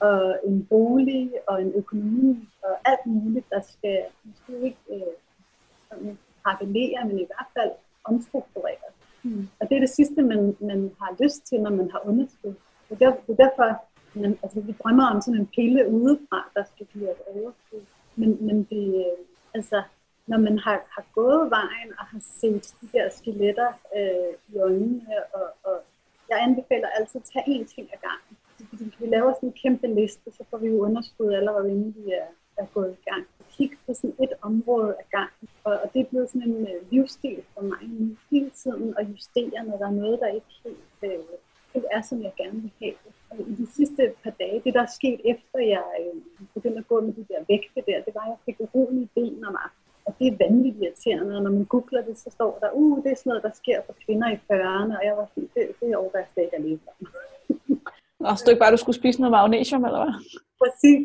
[0.00, 5.14] og en bolig og en økonomi og alt muligt, der skal måske ikke øh,
[5.88, 6.18] sådan,
[7.06, 7.70] men i hvert fald
[8.04, 8.95] omstruktureres.
[9.26, 9.48] Mm.
[9.60, 12.54] Og det er det sidste, man, man har lyst til, når man har underskud.
[12.88, 13.68] Det er, det er derfor,
[14.22, 17.82] man, altså, vi drømmer om sådan en pille udefra, der skal give et overskud.
[18.16, 19.18] Men, men det, øh,
[19.54, 19.82] altså,
[20.26, 25.16] når man har, har gået vejen og har set de der skeletter øh, i øjnene,
[25.34, 25.76] og, og
[26.30, 28.34] jeg anbefaler altid at tage én ting ad gangen.
[28.68, 32.04] Fordi vi laver sådan en kæmpe liste, så får vi jo underskud allerede inden vi
[32.22, 33.24] er, er gået i gang.
[33.52, 35.35] Kig på sådan et område ad gangen,
[35.66, 39.04] og, og det er blevet sådan en øh, livsstil for mig nu hele tiden at
[39.12, 41.24] justere, når der er noget, der ikke helt, øh,
[41.74, 43.12] helt er, som jeg gerne vil have det.
[43.30, 46.16] Og i de sidste par dage, det der er sket efter jeg øh,
[46.54, 49.44] begyndte at gå med de der vægte der, det var, at jeg fik urolige ben
[49.44, 49.92] om aftenen.
[50.06, 53.10] Og det er vanvittigt irriterende, og når man googler det, så står der, uh, det
[53.12, 55.90] er sådan noget, der sker for kvinder i 40'erne, og jeg var sådan, det, det
[55.90, 56.78] er overvært slet ikke at leve
[58.30, 60.14] Og stod ikke bare, du skulle spise noget magnesium, eller hvad?
[60.62, 61.00] Præcis.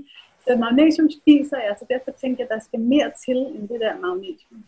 [0.46, 3.80] Så magnesium spiser jeg, så derfor tænkte jeg, at der skal mere til end det
[3.80, 4.64] der magnesium.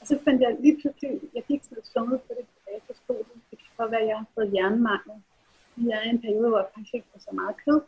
[0.00, 2.86] Og så fandt jeg lige pludselig, jeg gik sådan lidt sunget på det tilbage, så
[2.86, 5.16] forstod det, det kan godt være, at jeg har fået jernmangel.
[5.88, 7.80] Jeg er i en periode, hvor jeg faktisk ikke får så meget kød.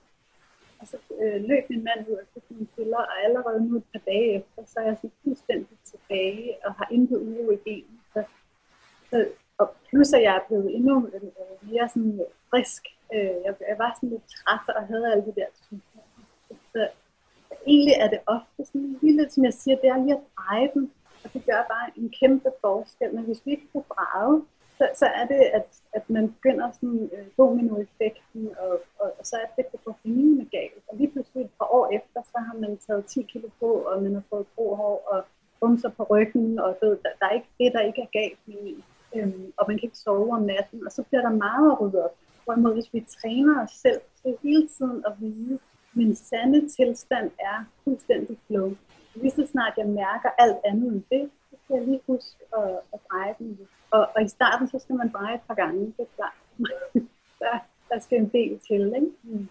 [0.80, 3.88] Og så øh, løb min mand ud og fik nogle piller, og allerede nu et
[3.92, 8.00] par dage efter, så er jeg sådan fuldstændig tilbage og har intet uro i benen.
[8.12, 8.20] Så,
[9.10, 11.22] så, og plus at jeg er blevet endnu øh,
[11.70, 12.20] mere sådan
[12.50, 12.82] frisk.
[13.14, 16.24] Øh, jeg, jeg var sådan lidt træt og havde alle de der symptomer.
[16.72, 16.88] Så
[17.66, 20.90] egentlig er det ofte sådan lille, som jeg siger, det er lige at dreje dem,
[21.24, 23.14] og det gør bare en kæmpe forskel.
[23.14, 24.42] Men hvis vi ikke får drejet,
[24.78, 29.36] så, så er det, at, at man begynder sådan øh, dominoeffekten, og, og, og så
[29.36, 30.84] er det, det går med galt.
[30.88, 34.02] Og lige pludselig et par år efter, så har man taget 10 kilo på, og
[34.02, 35.24] man har fået grå hår og
[35.60, 38.56] bumser på ryggen, og ved, der, der er ikke det, der ikke er galt med
[38.60, 38.84] en.
[39.14, 42.04] Øhm, og man kan ikke sove om natten, og så bliver der meget at rydde
[42.04, 42.14] op.
[42.44, 45.58] Hvorimod hvis vi træner os selv til hele tiden at vide,
[46.00, 48.68] min sande tilstand er fuldstændig flow.
[49.14, 52.70] Lige så snart jeg mærker alt andet end det, så skal jeg lige huske at,
[52.94, 53.58] at dreje den.
[53.90, 56.36] Og, og i starten, så skal man dreje et par gange, det er klart.
[57.42, 57.54] der,
[57.90, 59.12] der skal en del til, ikke?
[59.22, 59.48] Mm.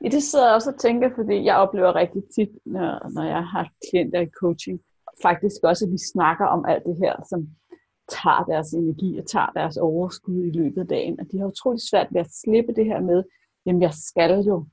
[0.00, 3.44] I det sidder jeg også og tænker, fordi jeg oplever rigtig tit, når, når jeg
[3.54, 4.80] har klienter i coaching,
[5.22, 7.40] faktisk også, at vi snakker om alt det her, som
[8.08, 11.20] tager deres energi og tager deres overskud i løbet af dagen.
[11.20, 13.24] Og de har utrolig svært ved at slippe det her med,
[13.66, 14.66] jamen jeg skal jo,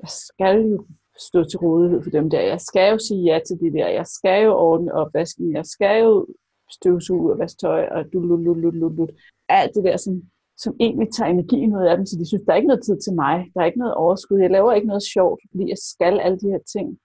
[0.00, 0.86] jeg skal jo
[1.18, 2.40] stå til rådighed for dem der.
[2.40, 3.88] Jeg skal jo sige ja til det der.
[3.88, 5.52] Jeg skal jo ordne opvasken.
[5.52, 6.26] Jeg skal jo
[6.72, 9.08] støvsuge og vaske tøj og du, du, du, du, du, du.
[9.48, 10.22] Alt det der, som,
[10.56, 13.00] som egentlig tager energi ud af dem, så de synes, der er ikke noget tid
[13.00, 13.50] til mig.
[13.54, 14.38] Der er ikke noget overskud.
[14.38, 16.98] Jeg laver ikke noget sjovt, fordi jeg skal alle de her ting.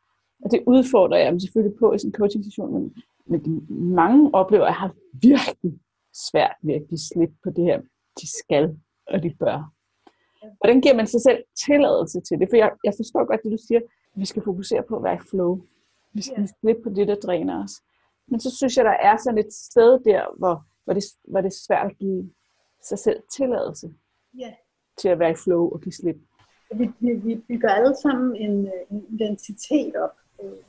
[0.44, 2.94] Og det udfordrer jeg dem selvfølgelig på i sådan en coaching session, men,
[3.26, 5.74] men mange oplever, at jeg har virkelig
[6.30, 7.82] svært ved at give slip på det her,
[8.22, 9.74] de skal og de bør.
[10.62, 12.50] Hvordan giver man sig selv tilladelse til det?
[12.50, 13.82] For jeg, jeg forstår godt det, du siger.
[14.16, 15.62] Vi skal fokusere på at være i flow.
[16.14, 16.50] Vi skal yeah.
[16.60, 17.72] slippe på det, der dræner os.
[18.28, 21.48] Men så synes jeg, der er sådan et sted der, hvor, hvor, det, hvor det
[21.48, 22.32] er svært at give
[22.84, 23.94] sig selv tilladelse
[24.42, 24.54] yeah.
[24.98, 26.18] til at være i flow og give slip.
[26.74, 30.16] Vi, vi, vi bygger alle sammen en, øh, en identitet op.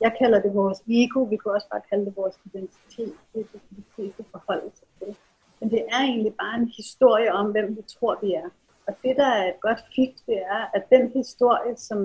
[0.01, 3.13] Jeg kalder det vores ego, vi kan også bare kalde det vores identitet.
[3.33, 5.17] Det er det, de fleste forholder sig til.
[5.59, 8.49] Men det er egentlig bare en historie om, hvem vi tror, vi er.
[8.91, 11.99] Og det, der er et godt fik, det er, at den historie, som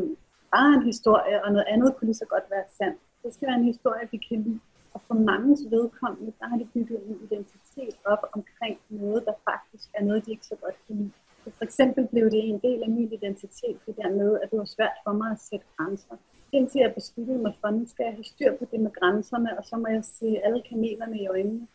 [0.53, 3.49] bare er en historie, og noget andet kunne lige så godt være sandt, det skal
[3.49, 4.61] være en historie, vi kan lide.
[4.95, 9.89] Og for mange vedkommende, der har de bygget en identitet op omkring noget, der faktisk
[9.95, 11.11] er noget, de ikke så godt kan lide.
[11.45, 14.59] Så for eksempel blev det en del af min identitet, det der med, at det
[14.59, 16.17] var svært for mig at sætte grænser.
[16.53, 19.65] Indtil jeg besluttede mig for, nu skal jeg have styr på det med grænserne, og
[19.65, 21.67] så må jeg se alle kanelerne i øjnene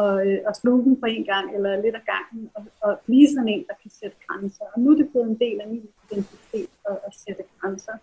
[0.00, 3.28] og, øh, og sluge dem på en gang, eller lidt af gangen, og, og blive
[3.28, 4.64] sådan en, der kan sætte grænser.
[4.72, 7.96] Og nu er det blevet en del af min identitet at, at sætte grænser.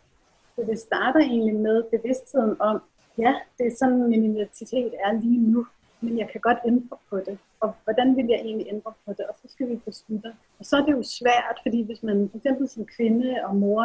[0.55, 2.81] Så det starter egentlig med bevidstheden om,
[3.17, 5.67] ja, det er sådan, min identitet er lige nu,
[6.01, 7.37] men jeg kan godt ændre på det.
[7.59, 9.25] Og hvordan vil jeg egentlig ændre på det?
[9.29, 10.33] Og så skal vi beslutte.
[10.59, 13.83] Og så er det jo svært, fordi hvis man for eksempel som kvinde og mor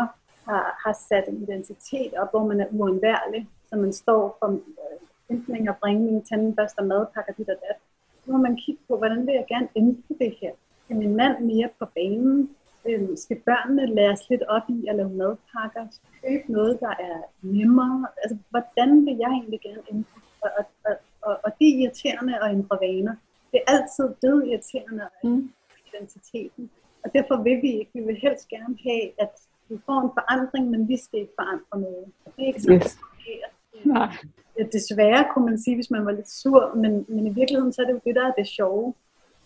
[0.48, 4.98] har, har sat en identitet op, hvor man er uundværlig, så man står for øh,
[5.30, 7.78] hentning og bringning, tandbørster, madpakker, dit og dat,
[8.26, 10.52] må man kigge på, hvordan vil jeg gerne ændre det her.
[10.84, 12.50] Skal min mand mere på banen?
[12.88, 15.86] Øhm, skal børnene læres lidt op i at lave madpakker?
[16.26, 18.06] Købe noget, der er nemmere?
[18.22, 20.18] Altså, hvordan vil jeg egentlig gerne ændre?
[20.42, 20.50] Og,
[20.84, 23.14] og, og, og, det er irriterende at ændre vaner.
[23.52, 25.52] Det er altid død irriterende at ændre mm.
[25.88, 26.70] identiteten.
[27.04, 27.90] Og derfor vil vi ikke.
[27.94, 29.34] Vi vil helst gerne have, at
[29.68, 32.04] vi får en forandring, men vi skal ikke forandre noget.
[32.24, 32.98] Og det er ikke yes
[33.72, 33.80] det
[34.58, 37.82] Ja, desværre kunne man sige, hvis man var lidt sur, men, men i virkeligheden så
[37.82, 38.94] er det jo det, der er det sjove.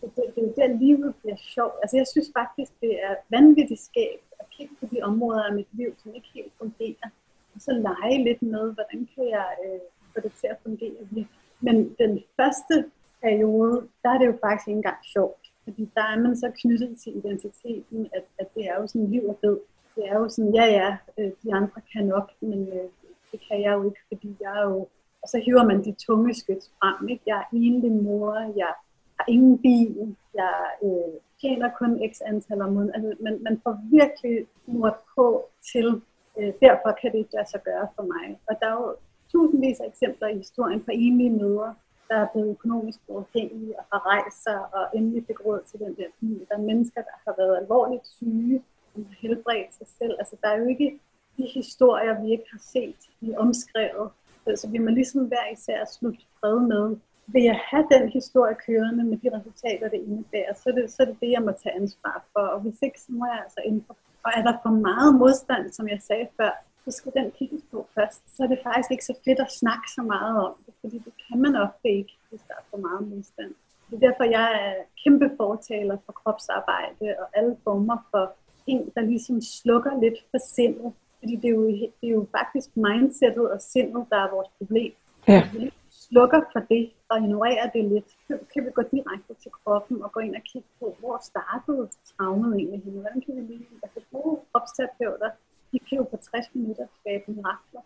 [0.00, 1.74] Det, det, det er jo der, livet bliver sjovt.
[1.82, 5.68] Altså jeg synes faktisk, det er vanvittigt skægt at kigge på de områder af mit
[5.72, 7.08] liv, som ikke helt fungerer.
[7.54, 9.80] Og så lege lidt med, hvordan kan jeg øh,
[10.14, 11.26] få det til at fungere.
[11.60, 12.84] Men den første
[13.22, 15.42] periode, der er det jo faktisk ikke engang sjovt.
[15.64, 19.24] Fordi der er man så knyttet til identiteten, at, at det er jo sådan liv
[19.28, 19.60] og død.
[19.96, 22.88] Det er jo sådan, ja ja, øh, de andre kan nok, men øh,
[23.32, 24.88] det kan jeg jo ikke, fordi jeg er jo
[25.26, 27.08] og så hiver man de tunge skyts frem.
[27.08, 27.22] Ikke?
[27.26, 28.72] Jeg er enlig mor, jeg
[29.18, 32.94] har ingen bil, jeg øh, tjener kun x antal om måneden.
[32.94, 35.26] Altså, man, man får virkelig mord på
[35.72, 36.02] til,
[36.38, 38.26] øh, derfor kan det ikke lade sig gøre for mig.
[38.48, 38.96] Og der er jo
[39.32, 41.74] tusindvis af eksempler i historien på enlige mødre,
[42.08, 45.96] der er blevet økonomisk uafhængige og har rejst sig og endelig fik råd til den
[45.96, 46.46] der familie.
[46.48, 48.62] Der er mennesker, der har været alvorligt syge,
[48.92, 50.14] som har helbredt sig selv.
[50.18, 51.00] Altså, der er jo ikke
[51.36, 54.10] de historier, vi ikke har set, vi omskrevet
[54.54, 56.96] så vi må ligesom hver især slutte fred med.
[57.26, 61.02] Vil jeg have den historie kørende med de resultater, det indebærer, så er det, så
[61.02, 62.40] er det det, jeg må tage ansvar for.
[62.40, 63.94] Og hvis ikke, så må jeg altså ændre.
[64.24, 66.52] Og er der for meget modstand, som jeg sagde før,
[66.84, 68.36] så skal den kigges på først.
[68.36, 71.12] Så er det faktisk ikke så fedt at snakke så meget om det, fordi det
[71.28, 73.54] kan man ofte ikke, hvis der er for meget modstand.
[73.90, 78.24] Det er derfor, jeg er kæmpe fortaler for kropsarbejde og alle former for
[78.64, 80.92] ting, der ligesom slukker lidt for sindet,
[81.26, 81.66] fordi det er, jo,
[82.00, 84.92] det er jo faktisk mindsetet og sindet, der er vores problem.
[85.28, 85.42] Ja.
[85.42, 89.50] Hvis vi slukker for det og ignorerer det lidt, så kan vi gå direkte til
[89.58, 93.00] kroppen og gå ind og kigge på, hvor startede traumet egentlig henne.
[93.00, 95.30] Hvordan kan vi lige, altså gode kropsterapeuter,
[95.72, 97.84] de kan jo på 60 minutter skabe mirakler.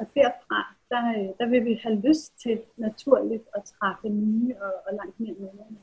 [0.00, 1.02] Og derfra, der,
[1.38, 5.78] der vil vi have lyst til naturligt at træffe nye og, og langt mere nemme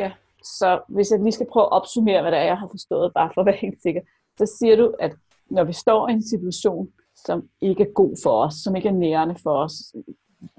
[0.00, 0.12] Ja,
[0.42, 3.30] så hvis jeg lige skal prøve at opsummere, hvad det er, jeg har forstået, bare
[3.34, 4.02] for at være helt sikker,
[4.38, 5.12] så siger du, at
[5.50, 6.88] når vi står i en situation,
[7.24, 9.94] som ikke er god for os, som ikke er nærende for os,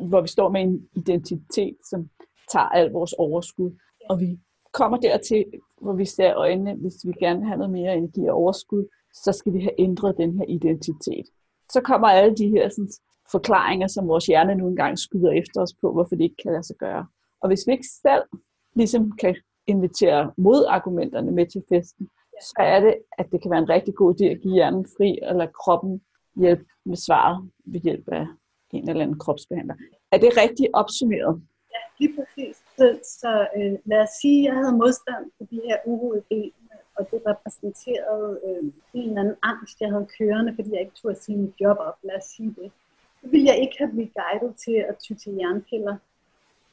[0.09, 2.09] hvor vi står med en identitet, som
[2.51, 3.71] tager al vores overskud,
[4.09, 4.39] og vi
[4.73, 5.45] kommer dertil,
[5.81, 9.31] hvor vi ser øjnene, hvis vi gerne vil have noget mere energi og overskud, så
[9.31, 11.25] skal vi have ændret den her identitet.
[11.71, 12.89] Så kommer alle de her sådan,
[13.31, 16.63] forklaringer, som vores hjerne nu engang skyder efter os på, hvorfor det ikke kan lade
[16.63, 17.07] sig gøre.
[17.41, 18.23] Og hvis vi ikke selv
[18.75, 19.35] ligesom kan
[19.67, 22.07] invitere modargumenterne med til festen,
[22.41, 25.19] så er det, at det kan være en rigtig god idé at give hjernen fri,
[25.23, 26.01] og lade kroppen
[26.35, 28.25] hjælpe med svaret ved hjælp af
[28.71, 29.75] en eller anden kropsbehandler.
[30.11, 31.41] Er det rigtig opsummeret?
[31.75, 32.55] Ja, lige præcis.
[32.77, 36.21] Så, så øh, lad os sige, at jeg havde modstand på de her uro i
[36.29, 40.99] benene, og det repræsenterede øh, en eller anden angst, jeg havde kørende, fordi jeg ikke
[41.01, 42.71] turde sige mit job op, lad os sige det.
[43.21, 45.95] Så ville jeg ikke have blivet guidet til at ty til jernpiller.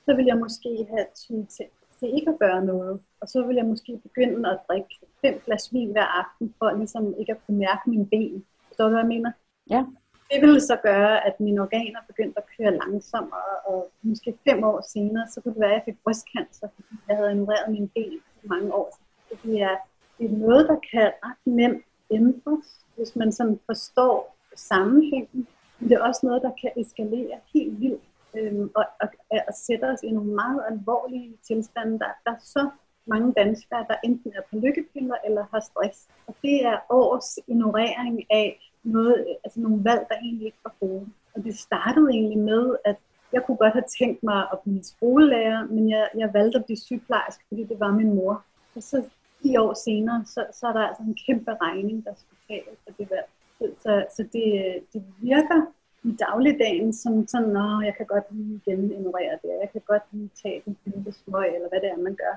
[0.05, 1.67] Så ville jeg måske have ty til,
[1.99, 3.01] til ikke at gøre noget.
[3.21, 4.89] Og så ville jeg måske begynde at drikke
[5.21, 8.45] fem glas vin hver aften, for ligesom ikke at kunne mærke mine ben.
[8.69, 9.33] Forstår du, hvad jeg mener?
[9.71, 9.85] Ja.
[10.31, 14.81] Det ville så gøre, at mine organer begyndte at køre langsommere, og måske fem år
[14.89, 18.13] senere, så kunne det være, at jeg fik brystcancer, fordi jeg havde ignoreret mine ben
[18.45, 18.99] i mange år.
[19.43, 19.77] Det er,
[20.19, 25.49] det er noget, der kan ret nemt ændres, hvis man sådan forstår sammenhængen.
[25.79, 28.03] Men det er også noget, der kan eskalere helt vildt
[28.39, 29.09] øhm, og, og,
[29.49, 31.99] og sætter os i nogle meget alvorlige tilstande.
[31.99, 32.71] Der, der er så
[33.07, 36.09] mange danskere, der enten er på lykkepiller eller har stress.
[36.27, 41.07] Og det er års ignorering af noget, altså nogle valg, der egentlig ikke var gode.
[41.35, 42.97] Og det startede egentlig med, at
[43.33, 46.77] jeg kunne godt have tænkt mig at blive skolelærer, men jeg, jeg valgte at blive
[46.77, 48.45] sygeplejerske, fordi det var min mor.
[48.77, 49.05] Og så
[49.43, 52.93] 10 år senere, så, så er der altså en kæmpe regning, der skal betales for
[52.99, 53.29] det valg.
[53.59, 55.61] Så, så, så det, øh, det virker
[56.07, 60.03] i dagligdagen som sådan, Nå, jeg kan godt lige igen ignorere det, jeg kan godt
[60.13, 62.35] lige tage den lille smøg, eller hvad det er, man gør.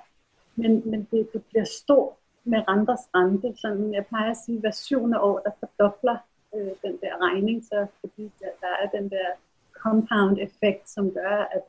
[0.56, 3.54] Men, men det, det bliver stort med renters rente.
[3.62, 6.18] Sådan, jeg plejer at sige, at hver syvende år, der fordobler
[6.56, 9.28] øh, den der regning, så fordi der, der er den der
[9.74, 11.64] compound-effekt, som gør, at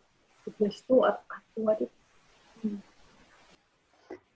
[0.45, 1.91] det bliver stort ret hurtigt.
[2.63, 2.81] Mm.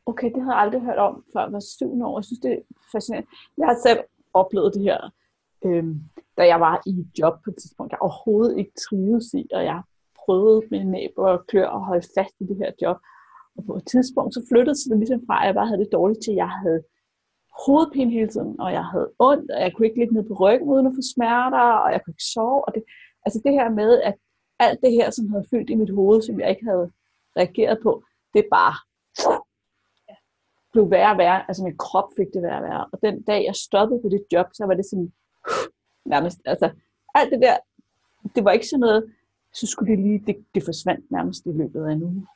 [0.07, 2.19] Okay, det har jeg aldrig hørt om før var syvende år.
[2.19, 3.29] Jeg synes, det er fascinerende.
[3.59, 4.01] Jeg har selv
[4.35, 5.11] oplevet det her,
[5.65, 6.01] øhm,
[6.39, 9.65] da jeg var i et job på et tidspunkt, jeg overhovedet ikke trives i, og
[9.65, 9.83] jeg
[10.25, 12.97] prøvede med næb og klør at holde fast i det her job.
[13.57, 16.21] Og på et tidspunkt, så flyttede det ligesom fra, at jeg bare havde det dårligt
[16.25, 16.83] til, at jeg havde
[17.67, 20.69] hovedpine hele tiden, og jeg havde ondt, og jeg kunne ikke ligge ned på ryggen
[20.69, 22.65] uden at få smerter, og jeg kunne ikke sove.
[22.65, 22.83] Og det,
[23.27, 24.15] altså det her med, at
[24.59, 26.91] alt det her, som havde fyldt i mit hoved, som jeg ikke havde
[27.37, 28.03] reageret på,
[28.35, 28.75] det bare
[30.73, 31.45] blev værre og værre.
[31.49, 32.87] Altså min krop fik det værre og værre.
[32.93, 35.13] Og den dag, jeg stoppede på det job, så var det sådan,
[36.05, 36.71] nærmest, altså
[37.15, 37.57] alt det der,
[38.35, 39.13] det var ikke sådan noget,
[39.53, 42.27] så skulle det lige, det, det forsvandt nærmest i løbet af en uge.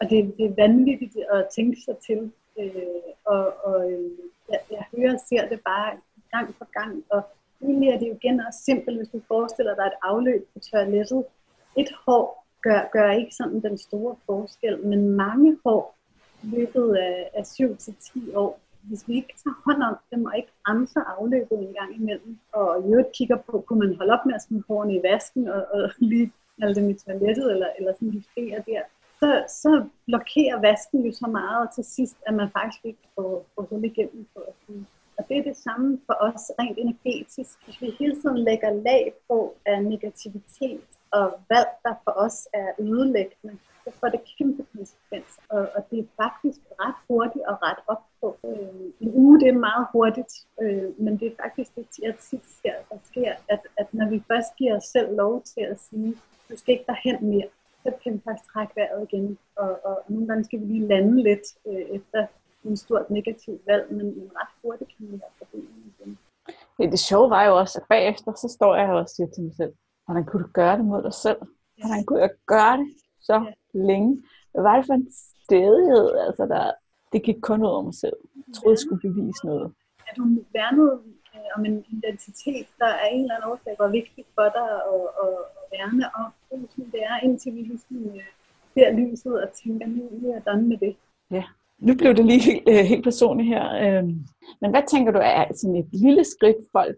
[0.00, 2.72] Og det, det er vanvittigt at tænke sig til, øh,
[3.24, 4.10] og, og øh,
[4.50, 5.96] jeg, jeg hører og ser det bare
[6.30, 7.22] gang for gang, og
[7.62, 11.24] egentlig er det jo igen også simpelt, hvis du forestiller dig et afløb på toilettet.
[11.76, 15.96] Et hår gør, gør ikke sådan den store forskel, men mange hår
[16.42, 20.36] løbet af, af 7 til 10 år, hvis vi ikke tager hånd om dem og
[20.36, 24.26] ikke bremser afløbet en gang imellem, og i øvrigt kigger på, kunne man holde op
[24.26, 27.92] med at smide hårene i vasken og, og lige alle dem i toilettet, eller, eller
[27.92, 28.82] sådan justere der,
[29.20, 33.46] så, så blokerer vasken jo så meget og til sidst, at man faktisk ikke får,
[33.54, 34.86] får hul igennem på at sige.
[35.18, 37.64] Og det er det samme for os rent energetisk.
[37.64, 42.68] Hvis vi hele tiden lægger lag på af negativitet og valg, der for os er
[42.78, 45.42] ødelæggende, så får det kæmpe konsekvenser.
[45.54, 48.26] Og, og det er faktisk ret hurtigt at rette op på.
[48.48, 52.44] Øh, en uge det er meget hurtigt, øh, men det er faktisk det, jeg tit
[52.60, 56.10] ser, der sker, at, at når vi først giver os selv lov til at sige,
[56.48, 57.48] du skal ikke derhen mere,
[57.82, 59.38] så kan vi faktisk trække vejret igen.
[59.56, 62.26] Og, og nogle gange skal vi lige lande lidt øh, efter
[62.64, 66.18] en stort negativt valg, men, men ret hurtigt kan vi have problemer igen.
[66.78, 69.54] Ja, det sjove var jo også, at bagefter, så står jeg og siger til mig
[69.54, 69.72] selv,
[70.04, 71.40] hvordan kunne du gøre det mod dig selv?
[71.78, 72.88] Hvordan kunne jeg gøre det
[73.28, 73.52] så ja.
[73.90, 74.22] længe?
[74.52, 75.08] Hvad var det for en
[75.44, 76.64] stedighed, altså der,
[77.12, 78.16] det gik kun ud over mig selv.
[78.46, 79.66] Jeg troede, jeg skulle bevise noget.
[80.08, 80.22] Er du
[80.56, 80.92] værnet
[81.34, 85.04] øh, om en identitet, der er en eller anden årsag, var vigtigt for dig at,
[85.24, 86.28] at, at værne om?
[86.94, 88.28] Det er indtil vi ligesom øh,
[88.74, 90.96] ser lyset og tænker, nu er jeg done med det.
[91.30, 91.44] Ja,
[91.78, 93.64] nu blev det lige helt, øh, helt personligt her.
[93.84, 94.04] Øh,
[94.60, 96.96] men hvad tænker du er sådan et lille skridt, folk,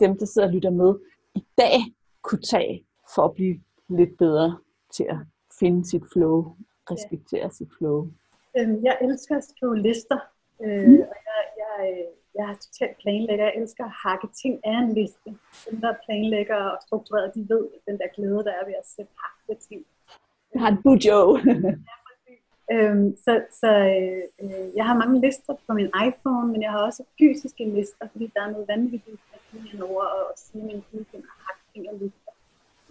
[0.00, 0.94] dem der sidder og lytter med,
[1.34, 1.76] i dag
[2.22, 4.58] kunne tage for at blive lidt bedre
[4.96, 5.16] til at
[5.60, 6.56] finde sit flow,
[6.90, 7.56] respektere ja.
[7.58, 7.98] sit flow?
[8.56, 10.18] Øhm, jeg elsker at skrive lister,
[10.64, 11.00] øh, mm.
[11.12, 13.44] og jeg, jeg, øh, jeg er totalt planlægger.
[13.44, 15.30] Jeg elsker at hakke ting af en liste.
[15.70, 19.12] Dem, der planlægger og struktureret, de ved den der glæde, der er ved at sætte
[19.22, 19.80] hakke ting.
[20.54, 21.20] Jeg har en bujo.
[22.74, 23.70] øhm, så så
[24.42, 28.26] øh, jeg har mange lister på min iPhone, men jeg har også fysiske lister, fordi
[28.34, 32.19] der er noget vanvittigt at over og sige min weekend og hakke ting af lister.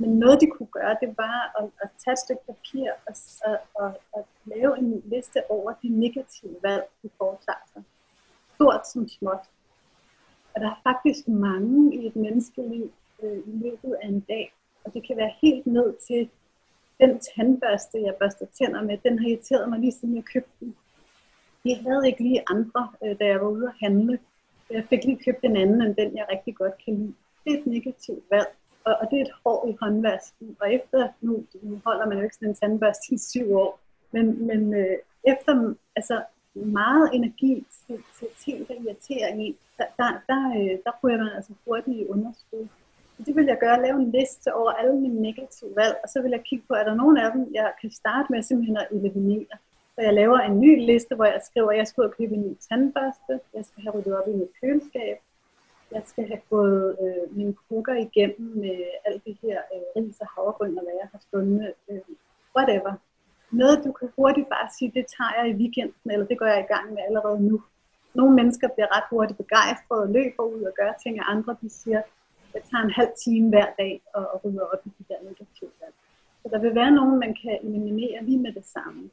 [0.01, 3.15] Men noget, de kunne gøre, det var at, at tage et stykke papir og,
[3.45, 7.83] og, og, og lave en liste over de negative valg, de foretager sig.
[8.55, 9.45] Stort som småt.
[10.55, 12.91] Og der er faktisk mange i et menneskeliv
[13.23, 14.53] øh, i løbet af en dag.
[14.83, 16.29] Og det kan være helt ned til
[16.99, 20.75] den tandbørste, jeg børster tænder med, den har irriteret mig lige siden jeg købte den.
[21.65, 24.19] Jeg havde ikke lige andre, øh, da jeg var ude at handle.
[24.69, 27.13] Jeg fik lige købt en anden, end den jeg rigtig godt kan lide.
[27.43, 28.47] Det er et negativt valg
[28.89, 30.57] og, og det er et hår i håndvasken.
[30.61, 31.31] Og efter, nu,
[31.61, 33.79] nu holder man jo ikke sådan en tandbørste i syv år,
[34.11, 36.21] men, men øh, efter, altså
[36.53, 41.35] meget energi til, til ting, der irriterer en, der, der, der, øh, der ryger man
[41.35, 42.67] altså hurtigt i underskud.
[43.17, 46.21] Så det vil jeg gøre, lave en liste over alle mine negative valg, og så
[46.21, 48.87] vil jeg kigge på, er der nogen af dem, jeg kan starte med simpelthen at
[48.91, 49.55] eliminere.
[49.95, 52.35] Så jeg laver en ny liste, hvor jeg skriver, at jeg skal ud og købe
[52.35, 55.17] en ny tandbørste, jeg skal have ryddet op i mit køleskab,
[55.91, 60.27] jeg skal have gået øh, mine krukker igennem med alt det her øh, ris og
[60.35, 62.01] havregryn, og hvad jeg har stående, øh,
[62.55, 62.93] whatever.
[63.51, 66.59] Noget, du kan hurtigt bare sige, det tager jeg i weekenden, eller det går jeg
[66.59, 67.61] i gang med allerede nu.
[68.13, 71.69] Nogle mennesker bliver ret hurtigt begejstrede og løber ud og gør ting, og andre de
[71.69, 72.01] siger,
[72.53, 75.71] jeg tager en halv time hver dag og, og rydder op i de der negative
[75.81, 75.93] valg.
[76.41, 79.09] Så der vil være nogen, man kan eliminere lige med det samme.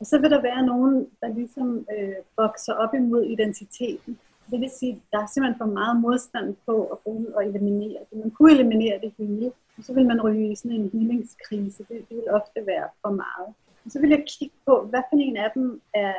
[0.00, 4.18] Og så vil der være nogen, der ligesom øh, vokser op imod identiteten.
[4.50, 7.46] Det vil sige, at der er simpelthen for meget modstand på at gå ud og
[7.46, 8.18] eliminere det.
[8.18, 11.78] Man kunne eliminere det hele, og så vil man ryge i sådan en healingskrise.
[11.88, 13.48] Det, det vil ofte være for meget.
[13.84, 16.14] Og så vil jeg kigge på, hvad for en af dem er,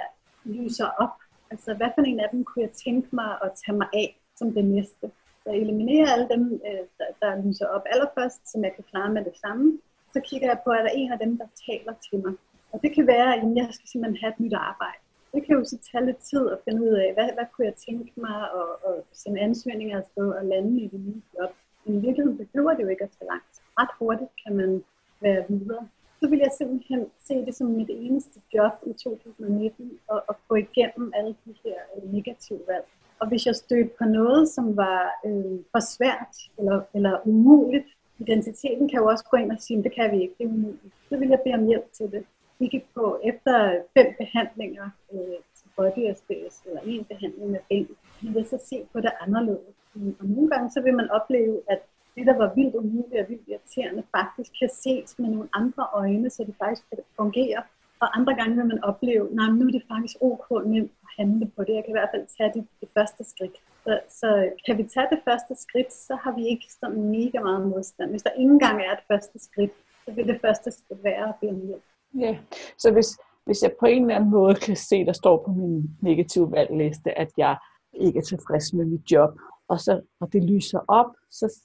[0.46, 1.16] lyser op.
[1.52, 4.54] Altså, hvad for en af dem kunne jeg tænke mig at tage mig af som
[4.54, 5.06] det næste.
[5.44, 9.14] Så jeg eliminerer alle dem, øh, der, der lyser op allerførst, som jeg kan klare
[9.14, 9.80] med det samme.
[10.14, 12.34] Så kigger jeg på, er der en af dem, der taler til mig.
[12.72, 15.05] Og det kan være, at jeg skal simpelthen have et nyt arbejde
[15.36, 17.76] det kan jo så tage lidt tid at finde ud af, hvad, hvad kunne jeg
[17.88, 21.52] tænke mig at, at sende ansøgninger afsted og lande i det nye job.
[21.86, 23.56] Men i virkeligheden behøver det jo ikke at tage langt.
[23.80, 24.84] Ret hurtigt kan man
[25.22, 25.88] være videre.
[26.20, 30.56] Så vil jeg simpelthen se det som mit eneste job i 2019 og, og gå
[30.56, 32.86] igennem alle de her øh, negative valg.
[33.20, 37.88] Og hvis jeg stødte på noget, som var øh, for svært eller, eller umuligt,
[38.20, 40.94] identiteten kan jo også gå ind og sige, det kan vi ikke, det er umuligt.
[41.10, 42.26] Så vil jeg bede om hjælp til det
[42.60, 47.88] kigge på efter fem behandlinger øh, til body space, eller en behandling med ben,
[48.22, 49.76] vi vil så se på det anderledes.
[50.20, 51.80] Og nogle gange så vil man opleve, at
[52.16, 56.30] det, der var vildt umuligt og vildt irriterende, faktisk kan ses med nogle andre øjne,
[56.30, 57.62] så det faktisk fungerer.
[58.00, 61.52] Og andre gange vil man opleve, at nu er det faktisk ok nemt at handle
[61.56, 61.74] på det.
[61.76, 63.56] Jeg kan i hvert fald tage det, det første skridt.
[63.84, 67.68] Så, så kan vi tage det første skridt, så har vi ikke sådan mega meget
[67.68, 68.10] modstand.
[68.10, 69.72] Hvis der ikke engang er et første skridt,
[70.06, 71.84] så vil det første skridt være at bede om hjælp.
[72.20, 72.38] Ja,
[72.78, 73.08] så hvis,
[73.46, 77.18] hvis jeg på en eller anden måde kan se, der står på min negative valgliste,
[77.18, 77.58] at jeg
[77.94, 79.30] ikke er tilfreds med mit job,
[79.68, 81.60] og, så, og det lyser op, så,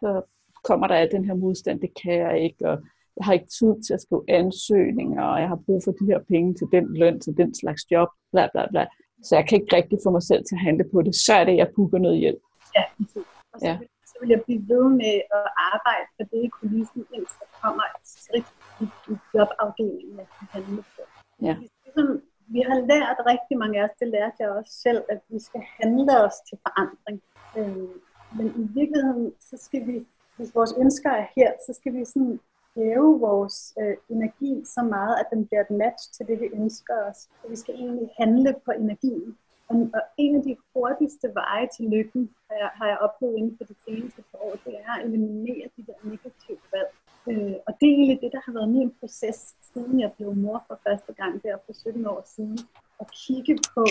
[0.00, 0.22] så
[0.64, 2.78] kommer der af den her modstand, det kan jeg ikke, og
[3.16, 6.20] jeg har ikke tid til at skrive ansøgninger, og jeg har brug for de her
[6.28, 8.86] penge til den løn, til den slags job, bla bla bla.
[9.22, 11.14] Så jeg kan ikke rigtig få mig selv til at handle på det.
[11.14, 12.42] Så er det, jeg booker noget hjælp.
[12.76, 13.06] Ja, Og
[13.60, 13.78] så, ja.
[13.78, 17.50] Vil, så vil jeg blive ved med at arbejde for det i kulissen, indtil der
[17.62, 18.48] kommer et skridt
[18.80, 21.02] i, i jobafdelingen, jeg kan handle på.
[21.42, 21.56] Ja.
[21.84, 22.22] Ligesom,
[22.54, 25.62] vi har lært rigtig mange af os, det lærte jeg også selv, at vi skal
[25.80, 27.18] handle os til forandring.
[27.58, 27.88] Øh,
[28.36, 30.06] men i virkeligheden, så skal vi,
[30.36, 32.40] hvis vores ønsker er her, så skal vi sådan
[32.76, 36.94] hæve vores øh, energi så meget, at den bliver et match til det, vi ønsker
[37.08, 37.16] os.
[37.16, 39.38] Så vi skal egentlig handle på energien.
[39.68, 43.56] Og, og en af de hurtigste veje til lykken, har jeg, har jeg oplevet inden
[43.58, 46.90] for de seneste år, det er at eliminere de der negative valg.
[47.30, 50.64] Øh, og det er egentlig det, der har været min proces, siden jeg blev mor
[50.68, 52.58] for første gang der for 17 år siden.
[53.00, 53.84] At kigge på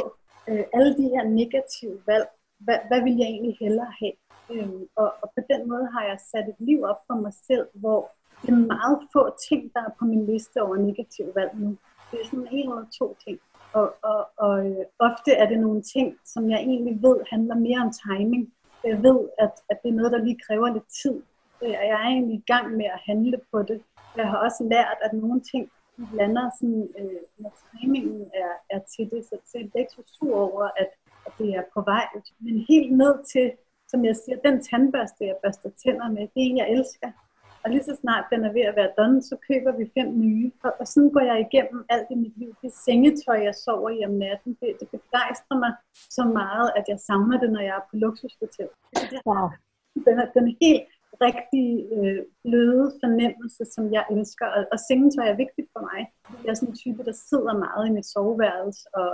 [0.49, 2.27] øh, alle de her negative valg.
[2.59, 4.17] Hvad, hvad vil jeg egentlig hellere have?
[4.53, 7.67] Øh, og, og på den måde har jeg sat et liv op for mig selv,
[7.73, 8.11] hvor
[8.41, 11.77] det er meget få ting, der er på min liste over negative valg nu.
[12.11, 13.39] Det er sådan en eller to ting.
[13.73, 17.79] Og, og, og øh, ofte er det nogle ting, som jeg egentlig ved handler mere
[17.85, 18.53] om timing.
[18.83, 21.21] Jeg ved, at, at det er noget, der lige kræver lidt tid
[21.63, 23.81] øh, jeg er egentlig i gang med at handle på det.
[24.17, 25.71] Jeg har også lært, at nogle ting
[26.13, 30.35] lander sådan, øh, når timingen er, er til det, så det er ikke så sur
[30.35, 30.89] over, at,
[31.25, 32.07] at det er på vej.
[32.39, 33.51] Men helt ned til,
[33.87, 37.11] som jeg siger, den tandbørste, jeg børster tænder med, det er en, jeg elsker.
[37.65, 40.51] Og lige så snart den er ved at være done, så køber vi fem nye.
[40.63, 42.51] Og, og sådan går jeg igennem alt i mit liv.
[42.61, 45.73] Det sengetøj, jeg sover i om natten, det, det begejstrer mig
[46.17, 48.69] så meget, at jeg savner det, når jeg er på luksushotel.
[49.25, 49.47] Wow.
[50.07, 50.83] Den er, den er helt,
[51.21, 54.47] rigtig øh, bløde fornemmelse, som jeg elsker.
[54.55, 55.99] Og, og sengetøj er vigtigt for mig.
[56.43, 59.11] Jeg er sådan en type, der sidder meget i mit soveværelse og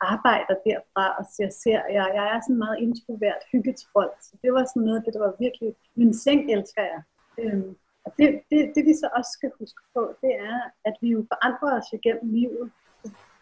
[0.00, 2.06] arbejder derfra og ser serier.
[2.18, 4.14] Jeg er sådan meget introvert hyggetrold.
[4.26, 5.70] Så det var sådan noget af det, der var virkelig...
[5.94, 7.02] Min seng elsker jeg.
[7.40, 7.70] Øhm,
[8.04, 11.20] og det, det, det vi så også skal huske på, det er, at vi jo
[11.32, 12.70] forandrer os igennem livet.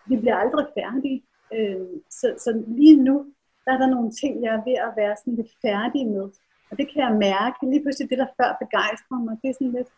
[0.08, 1.22] Vi bliver aldrig færdige.
[1.56, 3.16] Øhm, så, så lige nu,
[3.64, 6.26] der er der nogle ting, jeg er ved at være sådan lidt færdig med.
[6.70, 7.58] Og det kan jeg mærke.
[7.72, 9.90] Lige pludselig det, der før begejstrede mig, det er sådan lidt,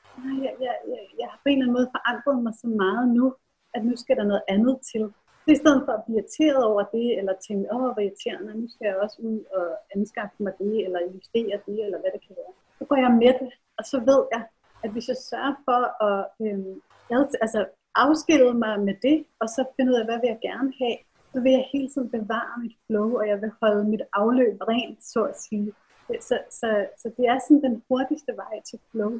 [0.45, 3.27] jeg, jeg, jeg, jeg har på en eller anden måde forandret mig så meget nu,
[3.75, 5.05] at nu skal der noget andet til.
[5.45, 8.67] Så i stedet for at blive irriteret over det, eller tænke, åh, hvor irriterende, nu
[8.75, 12.35] skal jeg også ud og anskaffe mig det, eller justere det, eller hvad det kan
[12.41, 12.55] være.
[12.79, 14.43] Så går jeg med det, og så ved jeg,
[14.85, 16.75] at hvis jeg sørger for at øhm,
[17.45, 17.61] altså,
[17.95, 20.99] afskille mig med det, og så finde ud af, hvad vil jeg gerne have,
[21.33, 25.05] så vil jeg hele tiden bevare mit flow, og jeg vil holde mit afløb rent,
[25.05, 25.73] så at sige.
[26.21, 29.13] Så, så, så det er sådan den hurtigste vej til flow,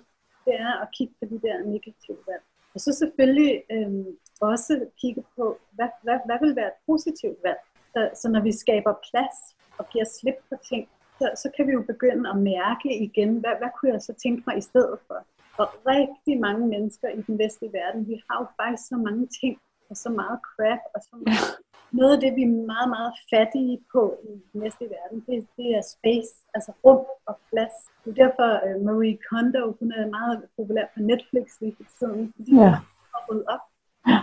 [0.45, 2.43] det er at kigge på de der negative valg.
[2.75, 4.05] Og så selvfølgelig øh,
[4.41, 7.61] også kigge på, hvad, hvad, hvad vil være et positivt valg.
[7.93, 9.37] Så, så når vi skaber plads
[9.79, 10.89] og giver slip på ting,
[11.19, 14.43] så, så kan vi jo begynde at mærke igen, hvad, hvad kunne jeg så tænke
[14.47, 15.19] mig i stedet for.
[15.59, 19.61] Og rigtig mange mennesker i den vestlige verden, vi har jo faktisk så mange ting,
[19.93, 21.53] og så meget crap, og så meget.
[21.99, 25.69] Noget af det, vi er meget, meget fattige på i den vestlige verden, det, det
[25.79, 27.75] er space, altså rum og plads.
[28.03, 32.33] Det er derfor uh, Marie Kondo, hun er meget populær på Netflix lige for tiden,
[32.37, 32.71] fordi ja.
[33.01, 33.65] hun har ryddet op.
[34.11, 34.19] Ja.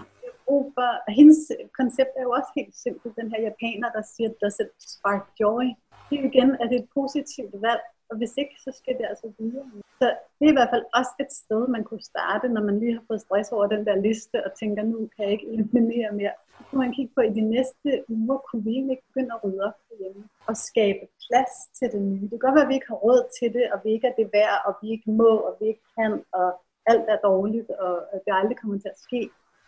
[0.75, 1.39] For, hendes
[1.79, 5.65] koncept er jo også helt simpelt, den her japaner, der siger, does it spark joy?
[6.07, 9.05] Det er igen, at det er et positivt valg, og hvis ikke, så skal det
[9.09, 9.65] altså videre.
[9.99, 10.07] Så
[10.37, 13.03] det er i hvert fald også et sted, man kunne starte, når man lige har
[13.07, 16.33] fået stress over den der liste, og tænker, nu kan jeg ikke eliminere mere.
[16.57, 19.43] Så kunne man kigge på, at i de næste uger kunne vi ikke begynde at
[19.43, 22.21] rydde op hjemme og skabe plads til det nye.
[22.21, 24.15] Det kan godt være, at vi ikke har råd til det, og vi ikke er
[24.19, 26.47] det værd, og vi ikke må, og vi ikke kan, og
[26.91, 27.93] alt er dårligt, og
[28.25, 29.21] det aldrig kommer til at ske.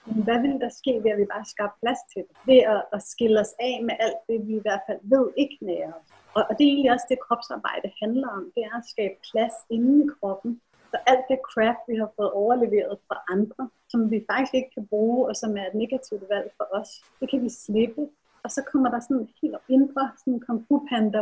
[0.06, 2.36] Men hvad vil der ske ved, at vi bare skaber plads til det?
[2.50, 5.58] Ved at, at skille os af med alt det, vi i hvert fald ved ikke
[5.62, 6.10] nærer os.
[6.36, 8.44] Og, og det er egentlig også det, kropsarbejde handler om.
[8.56, 10.62] Det er at skabe plads inde i kroppen.
[10.92, 14.88] Så alt det crap, vi har fået overleveret fra andre, som vi faktisk ikke kan
[14.88, 18.04] bruge, og som er et negativt valg for os, det kan vi slippe.
[18.44, 20.76] Og så kommer der sådan en helt indre sådan en fu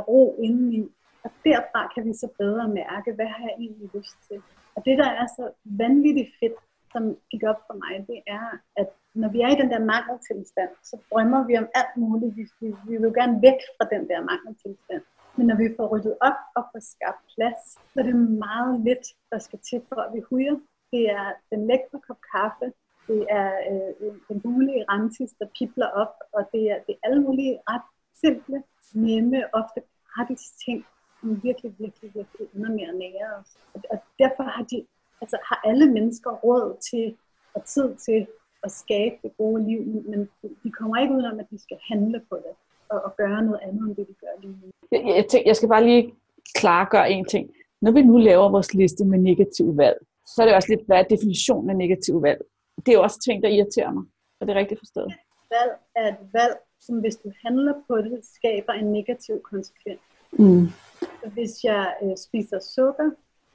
[0.10, 0.84] ro indeni.
[1.24, 4.42] Og derfra kan vi så bedre mærke, hvad har jeg egentlig lyst til.
[4.76, 6.54] Og det, der er så vanvittigt fedt,
[6.94, 8.46] som gik op for mig, det er,
[8.82, 8.90] at
[9.22, 12.38] når vi er i den der mangeltilstand, så drømmer vi om alt muligt.
[12.38, 15.04] Vi, vi, vi vil gerne væk fra den der mangeltilstand.
[15.38, 17.62] Men når vi får ryddet op og får skabt plads,
[17.92, 18.16] så er det
[18.48, 20.58] meget lidt, der skal til for, at vi huger.
[20.92, 22.68] Det er den lækre kop kaffe,
[23.08, 27.22] det er øh, den bulige rantis, der pipler op, og det er, det er alle
[27.22, 27.88] mulige ret
[28.24, 28.64] simple,
[28.94, 29.80] nemme, ofte
[30.12, 30.86] gratis ting,
[31.20, 33.52] som virkelig, virkelig, virkelig ender mere nære os.
[33.74, 34.86] Og, og derfor har, de,
[35.22, 37.16] altså, har alle mennesker råd til
[37.54, 38.28] og tid til
[38.64, 40.30] at skabe det gode liv, men
[40.64, 42.54] de kommer ikke ud om, at de skal handle på det
[42.90, 44.72] og, og gøre noget andet, end det de gør lige nu.
[44.92, 46.14] Jeg, jeg, tænker, jeg skal bare lige
[46.56, 47.50] klargøre en ting.
[47.82, 50.98] Når vi nu laver vores liste med negative valg, så er det også lidt, hvad
[50.98, 52.42] er definitionen af negative valg?
[52.86, 54.04] Det er jo også ting, der irriterer mig.
[54.42, 55.14] Er det rigtigt forstået?
[55.52, 60.00] Valg er et valg, som hvis du handler på det, skaber en negativ konsekvens.
[60.32, 60.68] Mm.
[61.00, 63.10] Så hvis jeg øh, spiser sukker,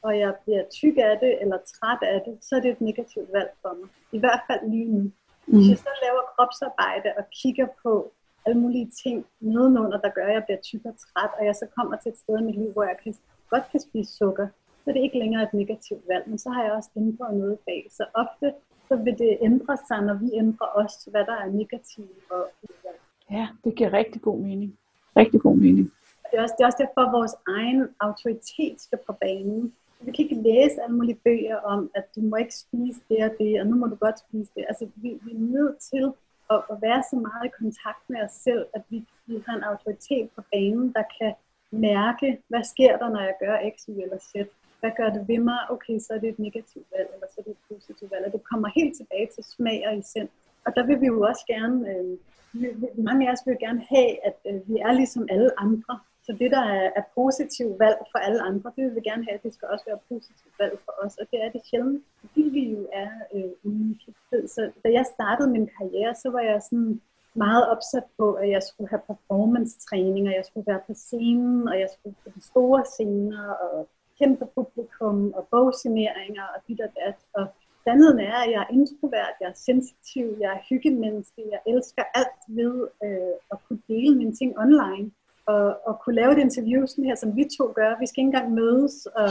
[0.06, 3.30] og jeg bliver tyk af det, eller træt af det, så er det et negativt
[3.36, 3.88] valg for mig.
[4.12, 5.02] I hvert fald lige nu.
[5.46, 5.54] Mm.
[5.54, 8.12] Hvis jeg så laver kropsarbejde og kigger på
[8.46, 11.66] alle mulige ting nedenunder, der gør, at jeg bliver tyk og træt, og jeg så
[11.76, 13.14] kommer til et sted i mit liv, hvor jeg kan,
[13.50, 14.46] godt kan spise sukker,
[14.80, 17.58] så er det ikke længere et negativt valg, men så har jeg også ændret noget
[17.66, 17.86] bag.
[17.90, 18.46] Så ofte
[18.88, 22.44] så vil det ændre sig, når vi ændrer os, hvad der er negativt og.
[23.30, 24.78] Ja, det giver rigtig god mening.
[25.16, 25.92] Rigtig god mening.
[26.30, 29.74] Det er også, det er også derfor, at vores egen autoritet skal på banen
[30.06, 33.30] vi kan ikke læse alle mulige bøger om, at du må ikke spise det og
[33.38, 34.64] det, og nu må du godt spise det.
[34.68, 36.04] Altså, vi, vi er nødt til
[36.50, 39.62] at, at være så meget i kontakt med os selv, at vi, vi har en
[39.62, 41.32] autoritet på banen, der kan
[41.70, 44.34] mærke, hvad sker der, når jeg gør X, Y eller Z.
[44.80, 45.58] Hvad gør det ved mig?
[45.70, 48.24] Okay, så er det et negativt valg, eller så er det et positivt valg.
[48.26, 50.28] Og det kommer helt tilbage til smag og sind.
[50.66, 52.18] Og der vil vi jo også gerne, øh,
[53.04, 56.00] mange af os vil gerne have, at øh, vi er ligesom alle andre.
[56.26, 59.34] Så det, der er, er positivt valg for alle andre, det vil vi gerne have,
[59.38, 61.14] at det skal også være positivt valg for os.
[61.20, 64.10] Og det er det sjældent, fordi vi jo er øh, unikke.
[64.54, 67.00] Så da jeg startede min karriere, så var jeg sådan
[67.34, 71.80] meget opsat på, at jeg skulle have performance-træning, og jeg skulle være på scenen, og
[71.80, 77.18] jeg skulle på de store scener, og kæmpe publikum, og bogsigneringer, og dit og dat.
[77.32, 77.46] Og
[77.84, 82.40] sandheden er, at jeg er introvert, jeg er sensitiv, jeg er hyggemenneske, jeg elsker alt
[82.48, 85.10] ved øh, at kunne dele mine ting online
[85.46, 88.00] og, og kunne lave et interview sådan her, som vi to gør.
[88.00, 89.30] Vi skal ikke engang mødes og,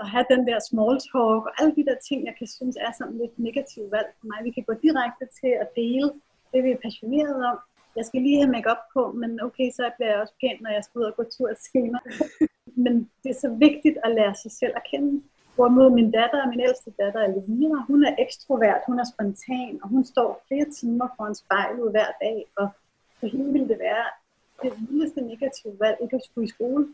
[0.00, 2.92] og have den der small talk og alle de der ting, jeg kan synes er
[2.98, 4.38] sådan lidt negativt valg for mig.
[4.44, 6.08] Vi kan gå direkte til at dele
[6.52, 7.58] det, vi er passionerede om.
[7.96, 10.84] Jeg skal lige have make på, men okay, så bliver jeg også pæn, når jeg
[10.84, 12.04] skal ud og gå tur senere.
[12.84, 15.22] men det er så vigtigt at lære sig selv at kende.
[15.54, 20.04] Hvorimod min datter, min ældste datter, Elvira, hun er ekstrovert, hun er spontan, og hun
[20.04, 22.68] står flere timer foran spejlet hver dag, og
[23.18, 24.06] for hende ville det være
[24.62, 26.88] det vildeste negative valg ikke at skulle i skole.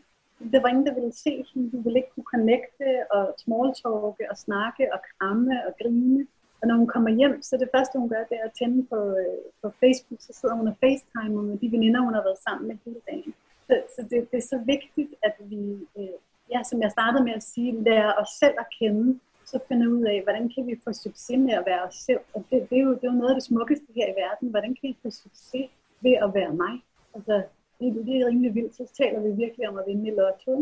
[0.53, 1.71] Der var ingen, der ville se hende.
[1.71, 6.27] Hun ville ikke kunne connecte og smalltalke og snakke og kramme og grine.
[6.61, 8.99] Og når hun kommer hjem, så det første, hun gør, det er at tænde på,
[9.21, 10.21] øh, på Facebook.
[10.21, 13.33] Så sidder hun og facetimer med de veninder, hun har været sammen med hele dagen.
[13.67, 15.61] Så, så det, det er så vigtigt, at vi,
[15.99, 16.17] øh,
[16.53, 20.03] ja, som jeg startede med at sige, lærer os selv at kende, så finde ud
[20.03, 22.23] af, hvordan kan vi få succes med at være os selv.
[22.33, 24.49] Og det, det, er, jo, det er jo noget af det smukkeste her i verden.
[24.49, 25.69] Hvordan kan vi få succes
[26.01, 26.73] ved at være mig.
[27.15, 27.43] Altså,
[27.79, 28.75] det, det er rimelig vildt.
[28.75, 30.53] Så taler vi virkelig om at vinde i lotto.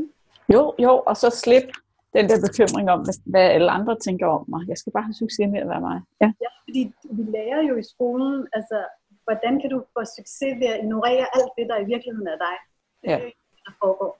[0.54, 1.68] Jo, jo, og så slip
[2.14, 4.62] den der bekymring om, hvad alle andre tænker om mig.
[4.68, 6.02] Jeg skal bare have succes med at være mig.
[6.22, 6.82] Ja, ja fordi
[7.18, 8.78] vi lærer jo i skolen, altså,
[9.26, 12.56] hvordan kan du få succes ved at ignorere alt det, der i virkeligheden er dig.
[13.02, 13.26] Det er ja.
[13.26, 13.34] det,
[13.66, 14.12] der foregår.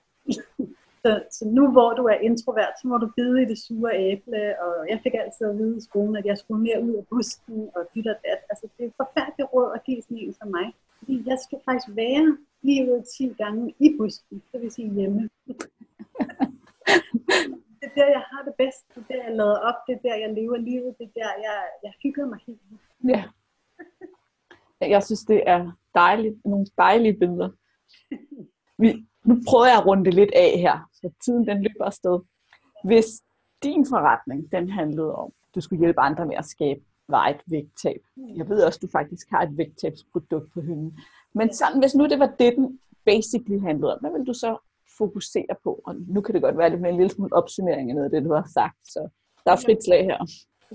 [1.02, 4.42] så, så nu hvor du er introvert, så må du bide i det sure æble,
[4.64, 7.58] og jeg fik altid at vide i skolen, at jeg skulle mere ud af busken
[7.76, 8.40] og dit og dat.
[8.50, 10.68] Altså, det er forfærdeligt råd at give sådan en som mig.
[10.98, 15.22] Fordi jeg skal faktisk være lige ud 10 gange i busken, det vil sige hjemme.
[17.78, 18.84] det er der, jeg har det bedst.
[18.94, 19.74] Det er der, jeg lader op.
[19.86, 20.94] Det er der, jeg lever livet.
[20.98, 22.60] Det er der, jeg, jeg hygger mig helt.
[23.08, 23.24] Ja.
[24.80, 26.44] Jeg synes, det er dejligt.
[26.44, 27.50] Nogle dejlige billeder.
[28.78, 32.20] Vi, nu prøver jeg at runde det lidt af her, så tiden den løber afsted.
[32.84, 33.06] Hvis
[33.62, 38.00] din forretning, den handlede om, at du skulle hjælpe andre med at skabe vejet vægttab.
[38.36, 40.98] Jeg ved også, at du faktisk har et vægttabsprodukt på hylden.
[41.34, 44.58] Men sådan, hvis nu det var det, den basically handlede om, hvad vil du så
[44.98, 45.80] fokusere på?
[45.86, 48.10] Og nu kan det godt være lidt med en lille smule opsummering af noget af
[48.10, 48.78] det, du har sagt.
[48.84, 49.08] Så
[49.44, 50.18] der er frit slag her.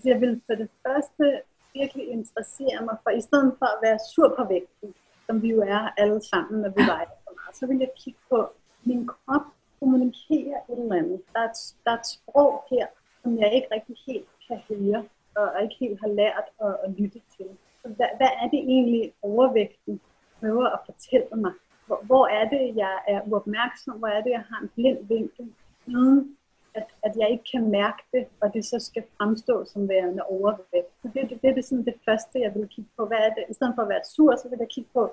[0.02, 1.42] Så jeg vil for det første
[1.74, 4.94] virkelig interessere mig for, i stedet for at være sur på vægten,
[5.26, 8.20] som vi jo er alle sammen, når vi vejer for meget, så vil jeg kigge
[8.30, 8.50] på,
[8.84, 9.46] min krop
[9.80, 11.22] kommunikerer et eller andet.
[11.34, 12.86] Der er et, der er et sprog her,
[13.22, 15.04] som jeg ikke rigtig helt kan høre,
[15.36, 17.48] og ikke helt har lært at, at lytte til.
[17.82, 20.02] Så hvad, hvad er det egentlig overvægten
[20.40, 21.54] prøver at fortælle mig?
[21.88, 23.98] Hvor, hvor er det, jeg er uopmærksom?
[23.98, 25.54] Hvor er det, jeg har en blind vinkel?
[25.88, 26.38] Uden
[26.76, 30.92] at, at jeg ikke kan mærke det, og det så skal fremstå som værende overvægt.
[31.02, 33.06] Så det, det, det er sådan det første, jeg vil kigge på.
[33.06, 33.44] Hvad er det?
[33.50, 35.12] I stedet for at være sur, så vil jeg kigge på,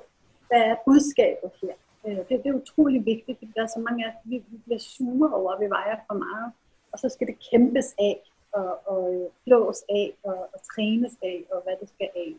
[0.49, 1.75] hvad er budskabet her?
[2.07, 4.79] Øh, det, det er utrolig vigtigt, fordi der er så mange af vi, vi bliver
[4.79, 6.53] sure over, at vi vejer for meget,
[6.93, 11.45] og så skal det kæmpes af, og, og øh, flås af, og, og trænes af,
[11.53, 12.35] og hvad det skal af.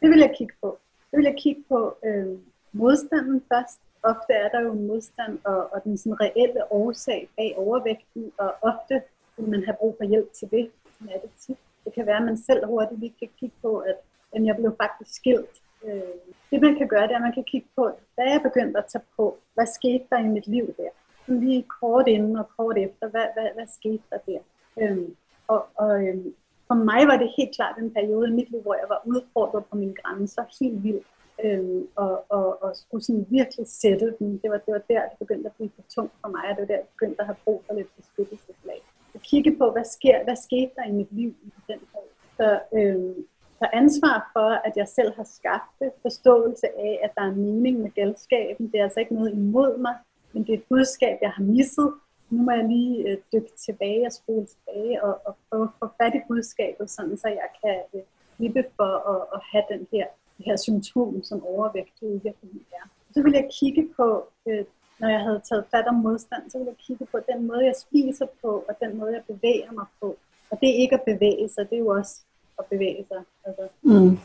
[0.00, 0.78] Det vil jeg kigge på.
[1.10, 2.38] Det vil jeg kigge på øh,
[2.72, 7.54] modstanden først, ofte er der jo en modstand og, og den sådan reelle årsag bag
[7.56, 9.02] overvægten, og ofte
[9.36, 10.70] vil man have brug for hjælp til det.
[10.98, 11.58] Sådan er det tit.
[11.84, 13.96] Det kan være, at man selv hurtigt lige kan kigge på, at
[14.34, 15.54] jamen, jeg blev faktisk skilt.
[15.84, 16.18] Øh,
[16.50, 18.86] det man kan gøre, det er, at man kan kigge på, hvad jeg begyndte at
[18.86, 19.38] tage på.
[19.54, 20.90] Hvad skete der i mit liv der?
[21.26, 24.40] Lige kort inden og kort efter, hvad, hvad, hvad skete der der?
[24.80, 25.08] Øh,
[25.48, 26.34] og og øhm,
[26.66, 29.64] for mig var det helt klart en periode i mit liv, hvor jeg var udfordret
[29.70, 31.06] på mine grænser helt vildt
[31.44, 34.38] Øhm, og, og, og skulle sådan virkelig sætte dem.
[34.40, 36.60] Det var, det var der, det begyndte at blive for tungt for mig, og det
[36.60, 38.80] var der, jeg begyndte at have brug for lidt beskyttelseslag.
[39.14, 42.04] Og kigge på, hvad, sker, hvad skete der i mit liv i den her.
[42.36, 43.26] Så øhm,
[43.58, 47.78] så ansvar for, at jeg selv har skabt det, forståelse af, at der er mening
[47.80, 48.72] med galskaben.
[48.72, 49.94] Det er altså ikke noget imod mig,
[50.32, 51.94] men det er et budskab, jeg har misset.
[52.30, 55.86] Nu må jeg lige øh, dykke tilbage og spole tilbage og, og prøve at få
[56.02, 58.02] fat i budskabet, sådan så jeg kan øh,
[58.36, 60.06] slippe for at, at have den her
[60.38, 62.88] det her symptom, som overvægt i virkeligheden er.
[63.14, 64.64] Så vil jeg kigge på, øh,
[65.00, 67.74] når jeg havde taget fat om modstand, så vil jeg kigge på den måde, jeg
[67.76, 70.16] spiser på, og den måde, jeg bevæger mig på.
[70.50, 72.14] Og det er ikke at bevæge sig, det er jo også
[72.58, 73.22] at bevæge sig.
[73.44, 74.18] Altså, mm.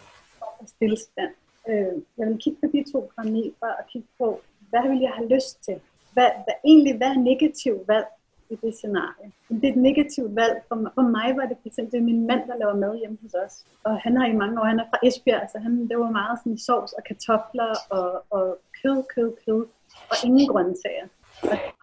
[0.66, 1.34] stillestand.
[1.70, 5.30] Øh, jeg vil kigge på de to parametre og kigge på, hvad vil jeg have
[5.36, 5.82] lyst til?
[6.14, 8.08] Hvad, hvad, egentlig, hvad er negativt valg
[8.50, 9.28] i det scenarie.
[9.50, 10.56] Det er et negativt valg.
[10.68, 13.18] For mig, for mig var det for det er min mand, der laver mad hjemme
[13.22, 13.66] hos os.
[13.84, 16.40] Og han har i mange år, han er fra Esbjerg, så han, det var meget
[16.40, 19.66] sådan sovs og kartofler og, og kød, kød, kød
[20.12, 21.08] og ingen grøntsager.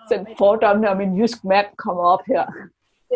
[0.09, 2.45] Så fordommene om en jysk mand kommer op her.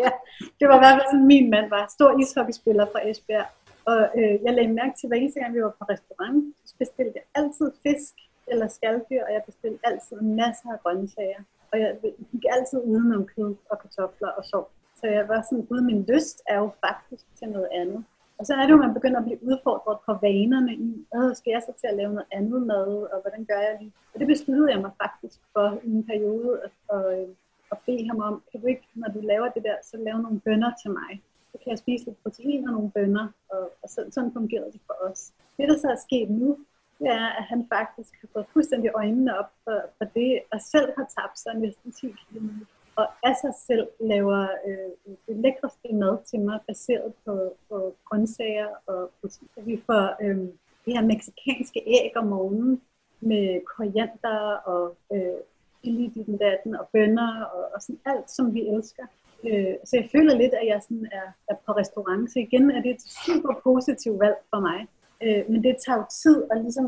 [0.03, 0.11] Ja,
[0.59, 1.85] det var i hvert fald sådan, min mand var.
[1.89, 3.45] Stor ishockeyspiller fra Esbjerg.
[3.85, 7.11] Og øh, jeg lagde mærke til, hver eneste gang vi var på restaurant, så bestilte
[7.15, 8.13] jeg altid fisk
[8.47, 11.41] eller skaldyr, og jeg bestilte altid masser af grøntsager
[11.75, 11.91] og jeg
[12.31, 14.69] gik altid uden om kød og kartofler og sov.
[14.99, 18.03] Så jeg var sådan, gud, min lyst er jo faktisk til noget andet.
[18.37, 21.35] Og så er det jo, at man begynder at blive udfordret på vanerne i, øh,
[21.35, 23.93] skal jeg så til at lave noget andet mad, og hvordan gør jeg lige?
[24.13, 27.27] Og det besluttede jeg mig faktisk for i en periode at, at, øh,
[27.71, 30.39] at bede ham om, kan du ikke, når du laver det der, så lave nogle
[30.39, 31.11] bønder til mig.
[31.51, 34.81] Så kan jeg spise lidt protein og nogle bønder, og, og sådan, sådan fungerede det
[34.87, 35.31] for os.
[35.57, 36.57] Det, der så er sket nu,
[36.99, 40.89] det er, at han faktisk har fået fuldstændig øjnene op for, for det, og selv
[40.97, 42.49] har tabt sig næsten 10 km.
[42.95, 48.69] Og af sig selv laver øh, det lækreste mad til mig, baseret på, på grøntsager
[48.87, 49.49] og protein.
[49.65, 50.37] Vi får øh,
[50.85, 52.81] det her meksikanske æg om morgenen
[53.19, 55.39] med koriander og øh,
[55.79, 59.05] chili, datten og bønner og, og sådan alt, som vi elsker.
[59.47, 62.31] Øh, så jeg føler lidt, at jeg sådan er, er på restaurant.
[62.31, 64.87] Så igen er det et super positivt valg for mig.
[65.23, 66.85] Øh, men det tager jo tid at ligesom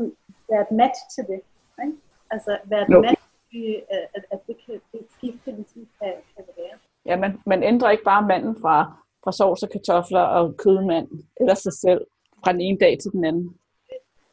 [0.50, 1.40] være et match til det.
[1.84, 1.96] Ikke?
[2.30, 3.00] Altså være et no.
[3.00, 3.82] match til,
[4.14, 6.78] at, at det, kan, det skifte ligesom kan, kan være.
[7.06, 8.76] Ja, man, man ændrer ikke bare manden fra,
[9.24, 11.08] fra sovs og kartofler og kødmand,
[11.40, 12.00] eller sig selv,
[12.44, 13.56] fra den ene dag til den anden.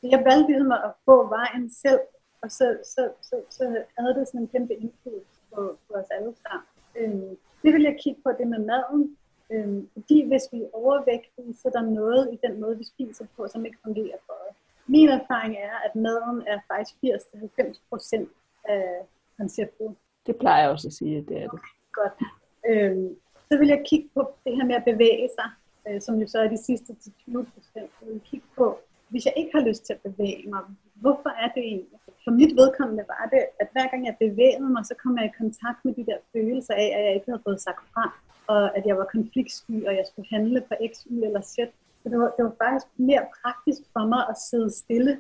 [0.04, 2.00] Jeg valgte ligesom at gå vejen selv,
[2.44, 3.64] og så, så, så, så
[4.00, 6.68] havde det sådan en kæmpe indflydelse på, på os alle sammen.
[7.00, 9.18] Øhm, det vil jeg kigge på, det med maden.
[9.52, 13.26] Øhm, fordi hvis vi er overvægtige, så er der noget i den måde, vi spiser
[13.36, 14.56] på, som ikke fungerer for os.
[14.88, 18.30] Min erfaring er, at maden er faktisk 80-90 procent
[18.64, 18.84] af
[19.38, 19.96] konceptet.
[20.28, 21.60] Det plejer jeg også at sige, at det er det.
[21.92, 22.14] Godt.
[22.70, 23.16] Øhm,
[23.52, 25.50] så vil jeg kigge på det her med at bevæge sig,
[25.88, 27.92] øh, som jo så er de sidste til 20 procent.
[28.02, 28.80] Jeg vil kigge på,
[29.10, 30.62] hvis jeg ikke har lyst til at bevæge mig,
[30.96, 32.00] hvorfor er det egentlig?
[32.24, 35.38] For mit vedkommende var det, at hver gang jeg bevægede mig, så kom jeg i
[35.42, 38.04] kontakt med de der følelser af, at jeg ikke havde fået sagt fra,
[38.48, 41.56] og at jeg var konfliktsky, og jeg skulle handle på X, Y eller Z.
[42.04, 45.18] Så det var, det var faktisk mere praktisk for mig at sidde stille.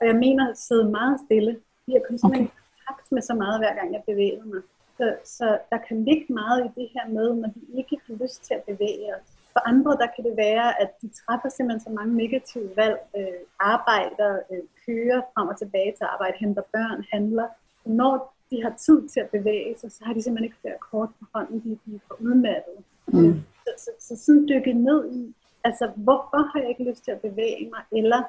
[0.00, 2.56] Og jeg mener at sidde meget stille, fordi jeg kom simpelthen okay.
[2.56, 4.62] i kontakt med så meget, hver gang jeg bevægede mig.
[4.98, 8.44] Så, så der kan ligge meget i det her med, når vi ikke har lyst
[8.44, 9.28] til at bevæge os.
[9.52, 13.40] For andre, der kan det være, at de træffer simpelthen så mange negative valg, øh,
[13.60, 17.48] arbejder, øh, kører frem og tilbage til arbejde, henter børn, handler.
[17.84, 21.10] Når de har tid til at bevæge sig, så har de simpelthen ikke flere kort
[21.18, 22.78] på hånden, de, de er for udmattet.
[23.06, 23.34] Mm.
[23.64, 25.34] Så, så, så sådan dykke ned i,
[25.64, 28.20] altså hvorfor har jeg ikke lyst til at bevæge mig, eller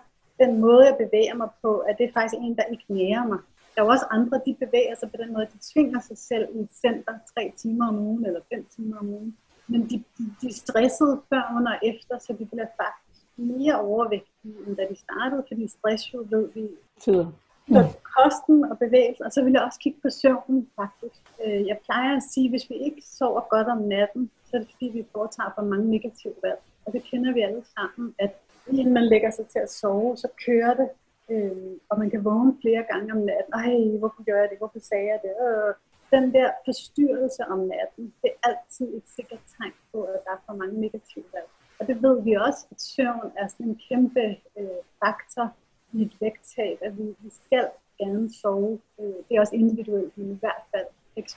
[0.42, 3.40] den måde, jeg bevæger mig på, at det er faktisk en, der ikke nærer mig.
[3.76, 6.60] Der er også andre, de bevæger sig på den måde, de tvinger sig selv i
[6.60, 9.38] et center tre timer om ugen, eller fem timer om ugen.
[9.68, 13.82] Men de, de, de er stressede før, under og efter, så de bliver faktisk mere
[13.82, 16.68] overvægtige, end da de startede, fordi stress jo ved vi...
[17.00, 17.32] Tider.
[17.68, 17.82] Så
[18.18, 21.22] kosten og bevægelse, og så vil jeg også kigge på søvnen faktisk.
[21.46, 24.60] Øh, jeg plejer at sige, at hvis vi ikke sover godt om natten, så er
[24.62, 26.60] det fordi, vi foretager for mange negative valg.
[26.86, 28.34] Og det kender vi alle sammen, at
[28.68, 30.90] inden man lægger sig til at sove, så kører det,
[31.30, 33.54] øh, og man kan vågne flere gange om natten.
[33.54, 34.58] Ej, hvorfor gør jeg det?
[34.58, 35.34] Hvorfor sagde jeg det?
[35.48, 35.74] Øh,
[36.16, 40.42] den der forstyrrelse om natten, det er altid et sikkert tegn på, at der er
[40.46, 41.50] for mange negative valg.
[41.80, 44.26] Og det ved vi også, at søvn er sådan en kæmpe
[44.60, 45.54] øh, faktor
[45.94, 47.68] mit vægttab, at vi, vi skal
[48.00, 48.80] gerne sove.
[49.00, 50.88] Øh, det er også individuelt, men i hvert fald
[51.26, 51.28] x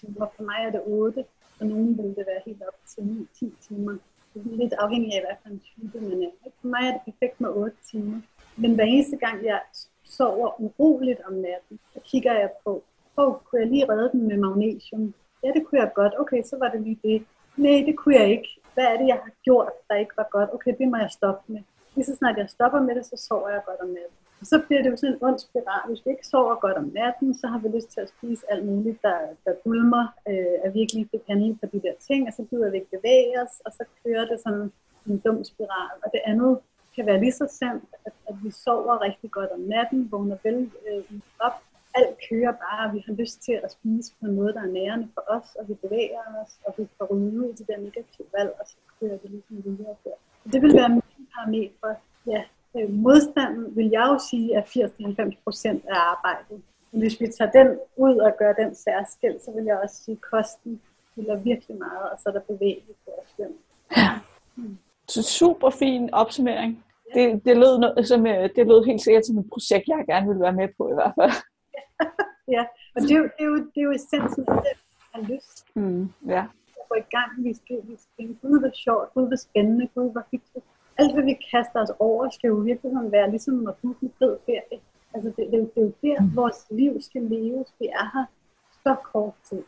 [0.00, 0.26] timer.
[0.36, 1.24] For mig er det 8,
[1.58, 3.00] for nogen vil det være helt op til
[3.34, 3.96] 9-10 timer.
[4.34, 6.50] Det er lidt afhængig af, hvad for en type man er.
[6.60, 8.20] For mig er det perfekt med 8 timer.
[8.56, 9.60] Men hver eneste gang, jeg
[10.04, 12.82] sover uroligt om natten, så kigger jeg på,
[13.16, 15.14] oh, kunne jeg lige redde den med magnesium?
[15.44, 16.14] Ja, det kunne jeg godt.
[16.18, 17.26] Okay, så var det lige det.
[17.56, 18.48] Nej, det kunne jeg ikke.
[18.74, 20.50] Hvad er det, jeg har gjort, der ikke var godt?
[20.54, 21.62] Okay, det må jeg stoppe med.
[21.96, 24.18] Lige så snart jeg stopper med det, så sover jeg godt om natten.
[24.40, 25.88] Og så bliver det jo sådan en ond spiral.
[25.88, 28.64] Hvis vi ikke sover godt om natten, så har vi lyst til at spise alt
[28.66, 32.42] muligt, der, der bulmer, øh, at virkelig fik handle på de der ting, og så
[32.50, 34.72] gider vi ikke bevæge os, og så kører det sådan
[35.06, 35.96] en dum spiral.
[36.04, 36.58] Og det andet
[36.94, 40.70] kan være lige så sandt, at, at vi sover rigtig godt om natten, vågner vel
[40.88, 41.04] øh,
[41.40, 41.56] op,
[41.98, 45.08] alt kører bare, vi har lyst til at spise på en måde, der er nærende
[45.14, 48.28] for os, og vi bevæger os, og vi får ryddet ud i de der negative
[48.36, 50.16] valg, og så kører det ligesom videre der.
[50.52, 51.05] Det vil være min
[51.36, 51.96] parametre.
[52.26, 52.42] Ja,
[52.76, 56.62] øh, modstanden vil jeg jo sige er 80-90 procent af arbejdet.
[56.90, 60.14] Men hvis vi tager den ud og gør den særskilt, så vil jeg også sige,
[60.14, 60.80] at kosten
[61.14, 63.34] fylder virkelig meget, og så er der bevægelse på os.
[63.38, 63.46] Ja.
[64.54, 64.78] Hmm.
[65.08, 66.84] Så super fin opsummering.
[67.14, 67.20] Ja.
[67.20, 70.40] Det, det, lød, som, øh, det lød helt sikkert som et projekt, jeg gerne vil
[70.40, 71.32] være med på i hvert fald.
[72.56, 72.62] ja,
[72.94, 74.76] og det er, jo, det, er jo, det er jo essensen af det,
[75.14, 75.56] har lyst.
[75.74, 76.42] Mm, ja.
[76.80, 80.10] At gå i gang, vi skal, vi skal, gud hvor sjovt, gud hvor spændende, gud
[80.12, 80.66] hvor hyggeligt.
[80.98, 84.36] Alt hvad vi kaster os over, skal jo virkelig være ligesom at booke en fed
[84.46, 84.80] ferie.
[85.14, 86.36] Altså det, det, det er jo der, mm.
[86.36, 87.74] vores liv skal leves.
[87.80, 88.26] Vi er her
[88.84, 89.62] så kort tid.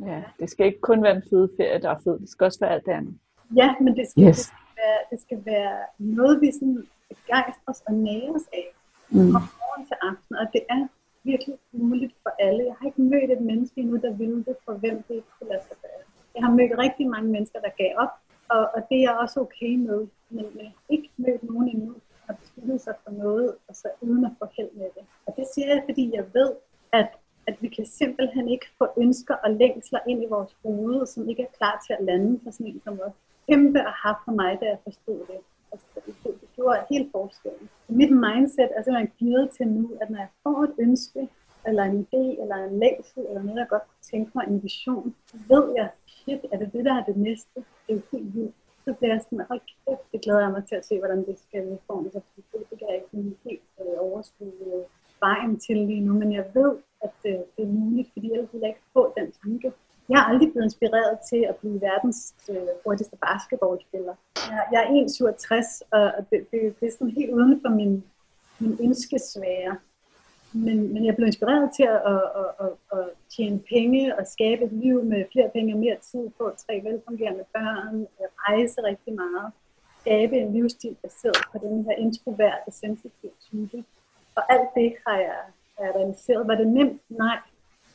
[0.00, 2.18] Ja, det skal ikke kun være en fed ferie, der er fed.
[2.20, 3.14] Det skal også være alt det andet.
[3.56, 4.36] Ja, men det skal, yes.
[4.36, 8.66] det skal, være, det skal være noget, vi sådan begejstres og næres af.
[9.10, 9.32] Mm.
[9.32, 10.36] Fra morgen til aften.
[10.36, 10.86] Og det er
[11.24, 12.64] virkelig muligt for alle.
[12.64, 15.50] Jeg har ikke mødt et menneske endnu, der ville det, for hvem det ikke kunne
[15.52, 16.02] lade sig gøre.
[16.34, 18.14] Jeg har mødt rigtig mange mennesker, der gav op,
[18.54, 20.00] og, og det er jeg også okay med.
[20.30, 23.88] Men jeg har ikke mødt nogen endnu, der har besluttet sig for noget, og så
[24.00, 25.04] uden at få held med det.
[25.26, 26.50] Og det siger jeg, fordi jeg ved,
[26.92, 27.10] at,
[27.46, 31.42] at vi kan simpelthen ikke få ønsker og længsler ind i vores hoved, som ikke
[31.42, 33.12] er klar til at lande for sådan en som os.
[33.48, 35.40] Kæmpe at have for mig, da jeg forstod det.
[35.72, 37.68] Altså, det, det gjorde helt forskellen.
[37.88, 41.28] Mit mindset er simpelthen givet til nu, at når jeg får et ønske,
[41.68, 45.14] eller en idé, eller en længsel, eller noget, jeg godt kunne tænke mig, en vision,
[45.26, 47.58] så ved jeg, shit, er det det, der er det næste?
[47.84, 48.54] Det er jo helt vildt.
[48.84, 51.36] Så bliver jeg sådan, hold kæft, det glæder jeg mig til at se, hvordan det
[51.38, 52.22] skal udforme sig.
[52.36, 54.84] Det, det kan jeg ikke helt øh, overskue øh,
[55.20, 56.72] vejen til lige nu, men jeg ved,
[57.06, 59.72] at øh, det er muligt, fordi ellers ville jeg ikke få den tanke.
[60.08, 64.14] Jeg har aldrig blevet inspireret til at blive verdens øh, hurtigste basketballspiller.
[64.50, 68.04] Jeg, jeg er 1,67, og det, det, det er sådan helt uden for min,
[68.58, 69.72] min ønskesfære.
[70.54, 74.64] Men, men jeg blev inspireret til at, at, at, at, at tjene penge og skabe
[74.64, 78.06] et liv med flere penge og mere tid på tre velfungerende børn,
[78.48, 79.52] rejse rigtig meget.
[80.00, 83.84] skabe en livsstil baseret på den her introverte, sensitive type.
[84.36, 85.40] Og alt det har jeg,
[85.78, 86.48] har jeg realiseret.
[86.48, 87.02] Var det nemt?
[87.08, 87.38] Nej.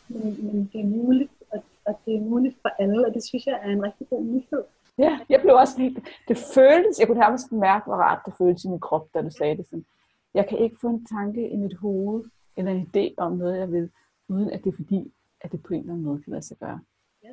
[0.07, 3.45] Men, men det er muligt, og, og det er muligt for alle, og det synes
[3.45, 4.63] jeg er en rigtig god nyhed.
[4.97, 8.63] Ja, jeg blev også helt, det føltes, jeg kunne nærmest mærke, hvor rart det føltes
[8.63, 9.85] i min krop, da du sagde det sådan.
[10.33, 12.23] Jeg kan ikke få en tanke i mit hoved,
[12.59, 13.91] eller en idé om noget, jeg vil,
[14.27, 16.57] uden at det er fordi, at det på en eller anden måde kan lade sig
[16.57, 16.79] gøre.
[17.23, 17.29] Ja.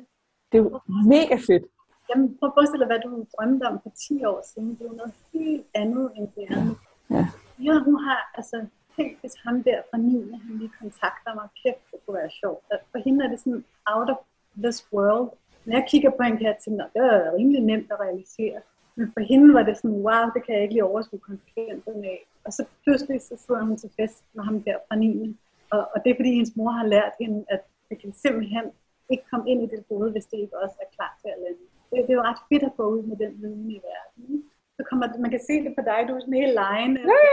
[0.51, 0.79] Det er jo
[1.13, 1.65] mega fedt.
[2.09, 4.69] Jamen, prøv at forestille dig, hvad du drømte om for 10 år siden.
[4.69, 6.75] Det er jo noget helt andet, end det er
[7.15, 7.25] Ja.
[7.67, 8.65] ja, hun har, altså,
[8.95, 10.31] tænk hvis ham der fra 9.
[10.31, 11.47] han lige kontakter mig.
[11.63, 12.61] Kæft, det kunne være sjovt.
[12.91, 13.63] For hende er det sådan
[13.93, 14.17] out of
[14.63, 15.29] this world.
[15.65, 18.59] Når jeg kigger på hende, kan jeg tænke, det er rimelig nemt at realisere.
[18.95, 22.27] Men for hende var det sådan, wow, det kan jeg ikke lige overskue konsekvenserne af.
[22.47, 25.37] Og så pludselig så sidder hun til fest med ham der fra 9.
[25.71, 28.65] Og, og det er fordi hendes mor har lært hende, at det kan simpelthen
[29.11, 31.63] ikke komme ind i det hoved, hvis det ikke også er klar til at lande.
[31.89, 34.43] Det, det er jo ret fedt at gå ud med den viden i verden.
[34.77, 37.01] Så kommer, man kan se det på dig, du er sådan helt lejende.
[37.13, 37.27] Ja,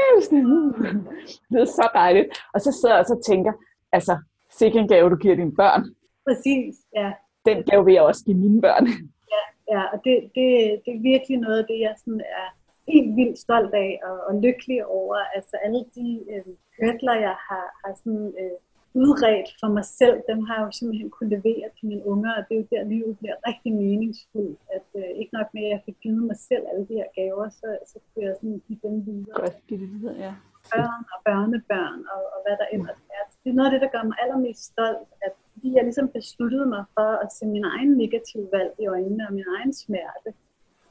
[1.51, 2.29] det er så dejligt.
[2.55, 3.53] Og så sidder jeg og så tænker,
[3.93, 4.15] altså,
[4.59, 5.83] sikke en gave, du giver dine børn.
[6.29, 7.13] Præcis, ja.
[7.49, 8.87] Den gave vil jeg også give mine børn.
[9.35, 10.47] Ja, ja og det, det,
[10.85, 12.47] det er virkelig noget af det, jeg sådan er
[12.89, 15.17] helt vildt stolt af og, og lykkelig over.
[15.37, 18.59] Altså alle de øh, hørtler, jeg har, har sådan, øh,
[19.03, 22.43] udredt for mig selv, dem har jeg jo simpelthen kunne levere til mine unger, og
[22.47, 24.61] det er jo der, livet bliver rigtig meningsfuldt.
[24.77, 27.49] At øh, ikke nok med, at jeg fik givet mig selv alle de her gaver,
[27.61, 29.41] så, så kunne jeg sådan give dem videre.
[29.41, 30.33] Godt, give det videre, ja.
[30.75, 33.25] Børn og børnebørn og, og hvad der ellers er.
[33.43, 36.67] Det er noget af det, der gør mig allermest stolt, at fordi jeg ligesom besluttede
[36.75, 40.31] mig for at se min egen negative valg i øjnene og min egen smerte,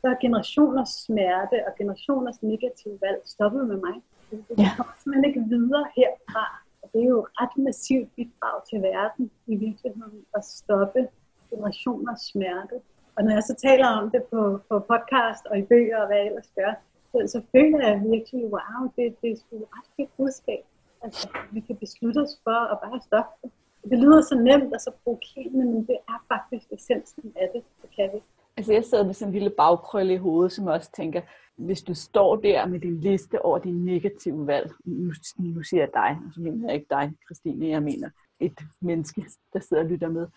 [0.04, 3.96] så er generationers smerte og generationers negative valg stoppet med mig.
[4.32, 4.70] Det ja.
[4.78, 6.46] kommer simpelthen ikke videre herfra
[6.94, 11.02] det er jo ret massivt bidrag til verden i virkeligheden at stoppe
[11.50, 12.76] generationers smerte.
[13.16, 16.18] Og når jeg så taler om det på, på podcast og i bøger og hvad
[16.18, 16.74] jeg ellers gør,
[17.12, 20.64] så, så føler jeg virkelig, wow, det, det er sgu ret fedt budskab.
[21.04, 23.52] Altså, vi kan beslutte os for at bare stoppe det.
[23.92, 27.64] Det lyder så nemt og så provokerende, men det er faktisk essensen af det.
[27.82, 28.20] Det kan vi.
[28.58, 31.22] Altså jeg sidder med sådan en lille bagkrølle i hovedet, som også tænker,
[31.58, 35.90] hvis du står der med din liste over dine negative valg, nu, nu siger jeg
[35.94, 39.90] dig, og så mener jeg ikke dig, Christine, jeg mener et menneske, der sidder og
[39.90, 40.28] lytter med,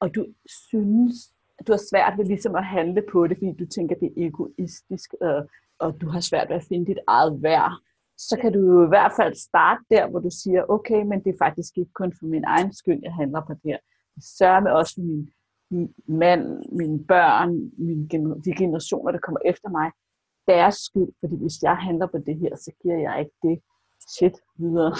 [0.00, 0.26] og du
[0.68, 1.14] synes,
[1.66, 5.14] du har svært ved ligesom at handle på det, fordi du tænker, det er egoistisk,
[5.20, 5.48] og,
[5.78, 7.72] og du har svært ved at finde dit eget værd,
[8.18, 11.30] så kan du jo i hvert fald starte der, hvor du siger, okay, men det
[11.30, 13.78] er faktisk ikke kun for min egen skyld, jeg handler på det her.
[14.14, 15.30] Det sørger med også for min
[16.06, 18.08] mand, mine børn, mine,
[18.44, 19.90] de generationer, der kommer efter mig,
[20.48, 23.56] deres skyld, fordi hvis jeg handler på det her, så giver jeg ikke det
[24.14, 24.94] shit videre.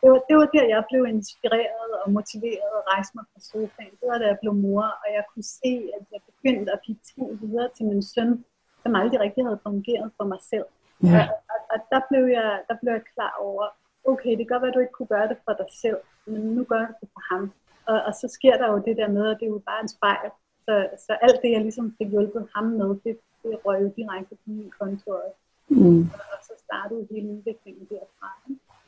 [0.00, 3.94] Det var, det var der, jeg blev inspireret og motiveret og rejse mig fra sofaen.
[4.00, 7.00] Det var da jeg blev mor, og jeg kunne se, at jeg begyndte at give
[7.10, 8.44] ting videre til min søn,
[8.82, 10.66] som aldrig rigtig havde fungeret for mig selv.
[11.02, 11.22] Ja.
[11.22, 13.64] Og, og, og der, blev jeg, der blev jeg klar over,
[14.12, 16.40] okay, det kan godt være, at du ikke kunne gøre det for dig selv, men
[16.56, 17.42] nu gør du det for ham.
[17.86, 19.88] Og, og så sker der jo det der med, at det er jo bare en
[19.88, 20.30] spejl.
[20.66, 20.74] Så,
[21.06, 24.46] så alt det, jeg ligesom fik hjulpet ham med, det, det røg jo direkte på
[24.46, 25.40] min konto også.
[25.68, 26.00] Mm.
[26.32, 28.30] Og så startede hele udviklingen derfra.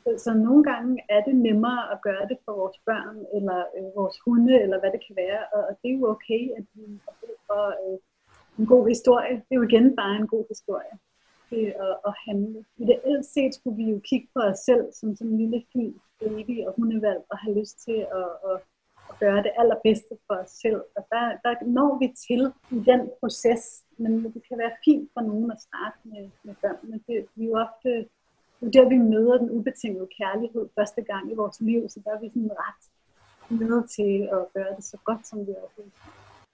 [0.03, 3.95] Så, så nogle gange er det nemmere at gøre det for vores børn, eller øh,
[3.95, 5.41] vores hunde, eller hvad det kan være.
[5.53, 7.97] Og, og det er jo okay, at vi har brug for øh,
[8.59, 9.35] en god historie.
[9.35, 10.93] Det er jo igen bare en god historie
[11.49, 12.65] til at, at handle.
[12.77, 16.65] Ideelt set skulle vi jo kigge på os selv som sådan en lille fin baby
[16.65, 18.55] og hundevalg og have lyst til at at
[19.19, 20.81] gøre det allerbedste for os selv.
[20.97, 22.41] Og der, der når vi til
[22.77, 23.63] i den proces,
[23.97, 27.43] men det kan være fint for nogen at starte med, med børn, men det, vi
[27.45, 28.05] er jo ofte
[28.59, 32.11] det er der, vi møder den ubetingede kærlighed første gang i vores liv, så der
[32.11, 32.83] er vi sådan ret
[33.59, 35.93] nødt til at gøre det så godt, som vi overhovedet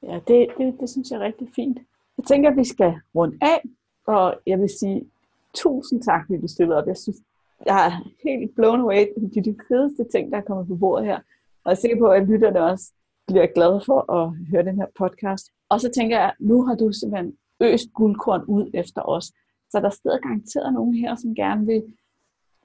[0.03, 1.79] Ja, det, det, det synes jeg er rigtig fint.
[2.17, 3.61] Jeg tænker, at vi skal runde af,
[4.07, 5.09] og jeg vil sige
[5.53, 6.87] tusind tak, fordi du stillede op.
[6.87, 7.17] Jeg synes,
[7.65, 7.91] jeg er
[8.23, 9.07] helt blown away.
[9.15, 11.19] Det er de fedeste ting, der er kommet på bordet her.
[11.63, 12.93] Og jeg er sikker på, at lytterne også
[13.27, 15.45] bliver glade for at høre den her podcast.
[15.69, 19.25] Og så tænker jeg, nu har du simpelthen øst guldkorn ud efter os.
[19.71, 21.83] Så der sidder garanteret nogen her, som gerne vil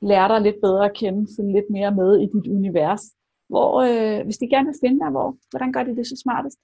[0.03, 3.03] lære dig lidt bedre at kende, følge lidt mere med i dit univers.
[3.49, 6.59] Hvor, øh, hvis de gerne vil finde dig, hvor, hvordan gør de det så smartest?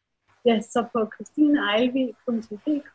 [0.46, 2.94] Ja, så på christineejlvi.dk,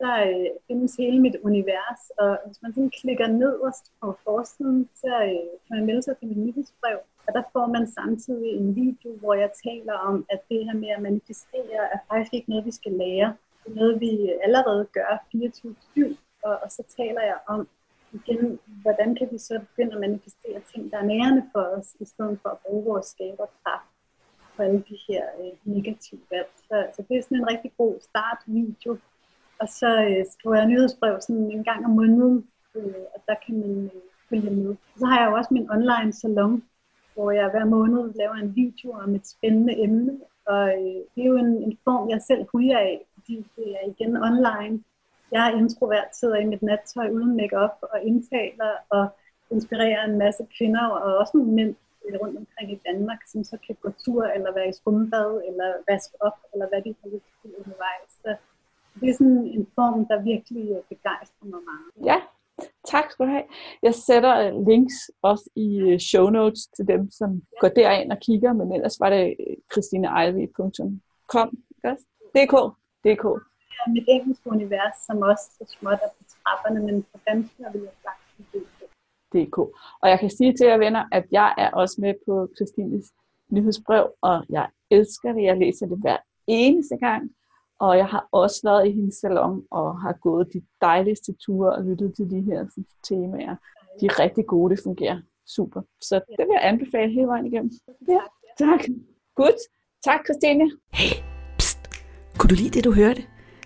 [0.00, 5.12] der øh, findes hele mit univers, og hvis man sådan klikker nederst på forsiden, så
[5.30, 9.10] øh, kan man melde sig til mit nyhedsbrev, og der får man samtidig en video,
[9.20, 12.70] hvor jeg taler om, at det her med at manifestere er faktisk ikke noget, vi
[12.70, 13.36] skal lære.
[13.64, 16.16] Det er noget, vi allerede gør 24-7.
[16.42, 17.68] Og, og så taler jeg om,
[18.12, 22.04] igen, hvordan kan vi så begynde at manifestere ting, der er nærende for os, i
[22.04, 23.90] stedet for at bruge vores skaberkraft
[24.56, 26.50] på alle de her øh, negative valg.
[26.68, 28.98] Så, så det er sådan en rigtig god startvideo.
[29.60, 33.54] Og så øh, skriver jeg nyhedsbrev sådan en gang om måneden, øh, og der kan
[33.60, 34.76] man øh, følge med.
[34.96, 36.62] Så har jeg jo også min online salon,
[37.14, 40.20] hvor jeg hver måned laver en video om et spændende emne.
[40.46, 43.84] Og øh, det er jo en, en form, jeg selv huger af, fordi det er
[43.92, 44.84] igen online.
[45.32, 49.08] Jeg er introvert, sidder i mit nattøj uden makeup og indtaler og
[49.50, 53.56] inspirerer en masse kvinder og også nogle mænd øh, rundt omkring i Danmark, som så
[53.66, 57.30] kan gå tur eller være i skumbad eller vaske op, eller hvad de har lyst
[57.42, 58.10] til undervejs.
[58.22, 58.36] Så
[59.00, 62.06] det er sådan en form, der virkelig begejstrer mig meget.
[62.10, 62.18] Ja,
[62.92, 63.46] tak skal du have.
[63.82, 64.34] Jeg sætter
[64.70, 67.58] links også i øh, show notes til dem, som ja.
[67.60, 70.90] går derind og kigger, men ellers var det øh, christineejvi.com.
[72.34, 72.54] DK.
[73.04, 73.24] DK.
[73.70, 77.52] Det er mit engelske univers, som også så småt er på trapperne, men på dansk
[77.72, 78.28] vil jeg sagt
[79.32, 79.58] DK.
[80.02, 83.12] Og jeg kan sige til jer venner, at jeg er også med på Christines
[83.50, 85.42] nyhedsbrev, og jeg elsker det.
[85.42, 87.30] Jeg læser det hver eneste gang.
[87.80, 91.84] Og jeg har også været i hendes salon og har gået de dejligste ture og
[91.84, 92.66] lyttet til de her
[93.08, 93.56] temaer.
[94.00, 95.20] De er rigtig gode, det fungerer
[95.56, 95.80] super.
[96.00, 97.70] Så det vil jeg anbefale hele vejen igennem.
[98.08, 98.20] Ja,
[98.58, 98.80] tak.
[99.34, 99.60] Godt.
[100.04, 100.70] Tak, Christine.
[100.92, 101.14] Hey,
[101.58, 101.78] pst.
[102.38, 103.22] Kunne du lide det, du hørte?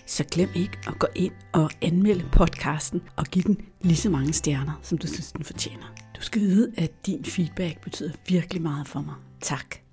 [0.06, 4.32] Så glem ikke at gå ind og anmelde podcasten og give den lige så mange
[4.32, 5.86] stjerner, som du synes, den fortjener.
[6.16, 9.14] Du skal vide, at din feedback betyder virkelig meget for mig.
[9.40, 9.82] Tak.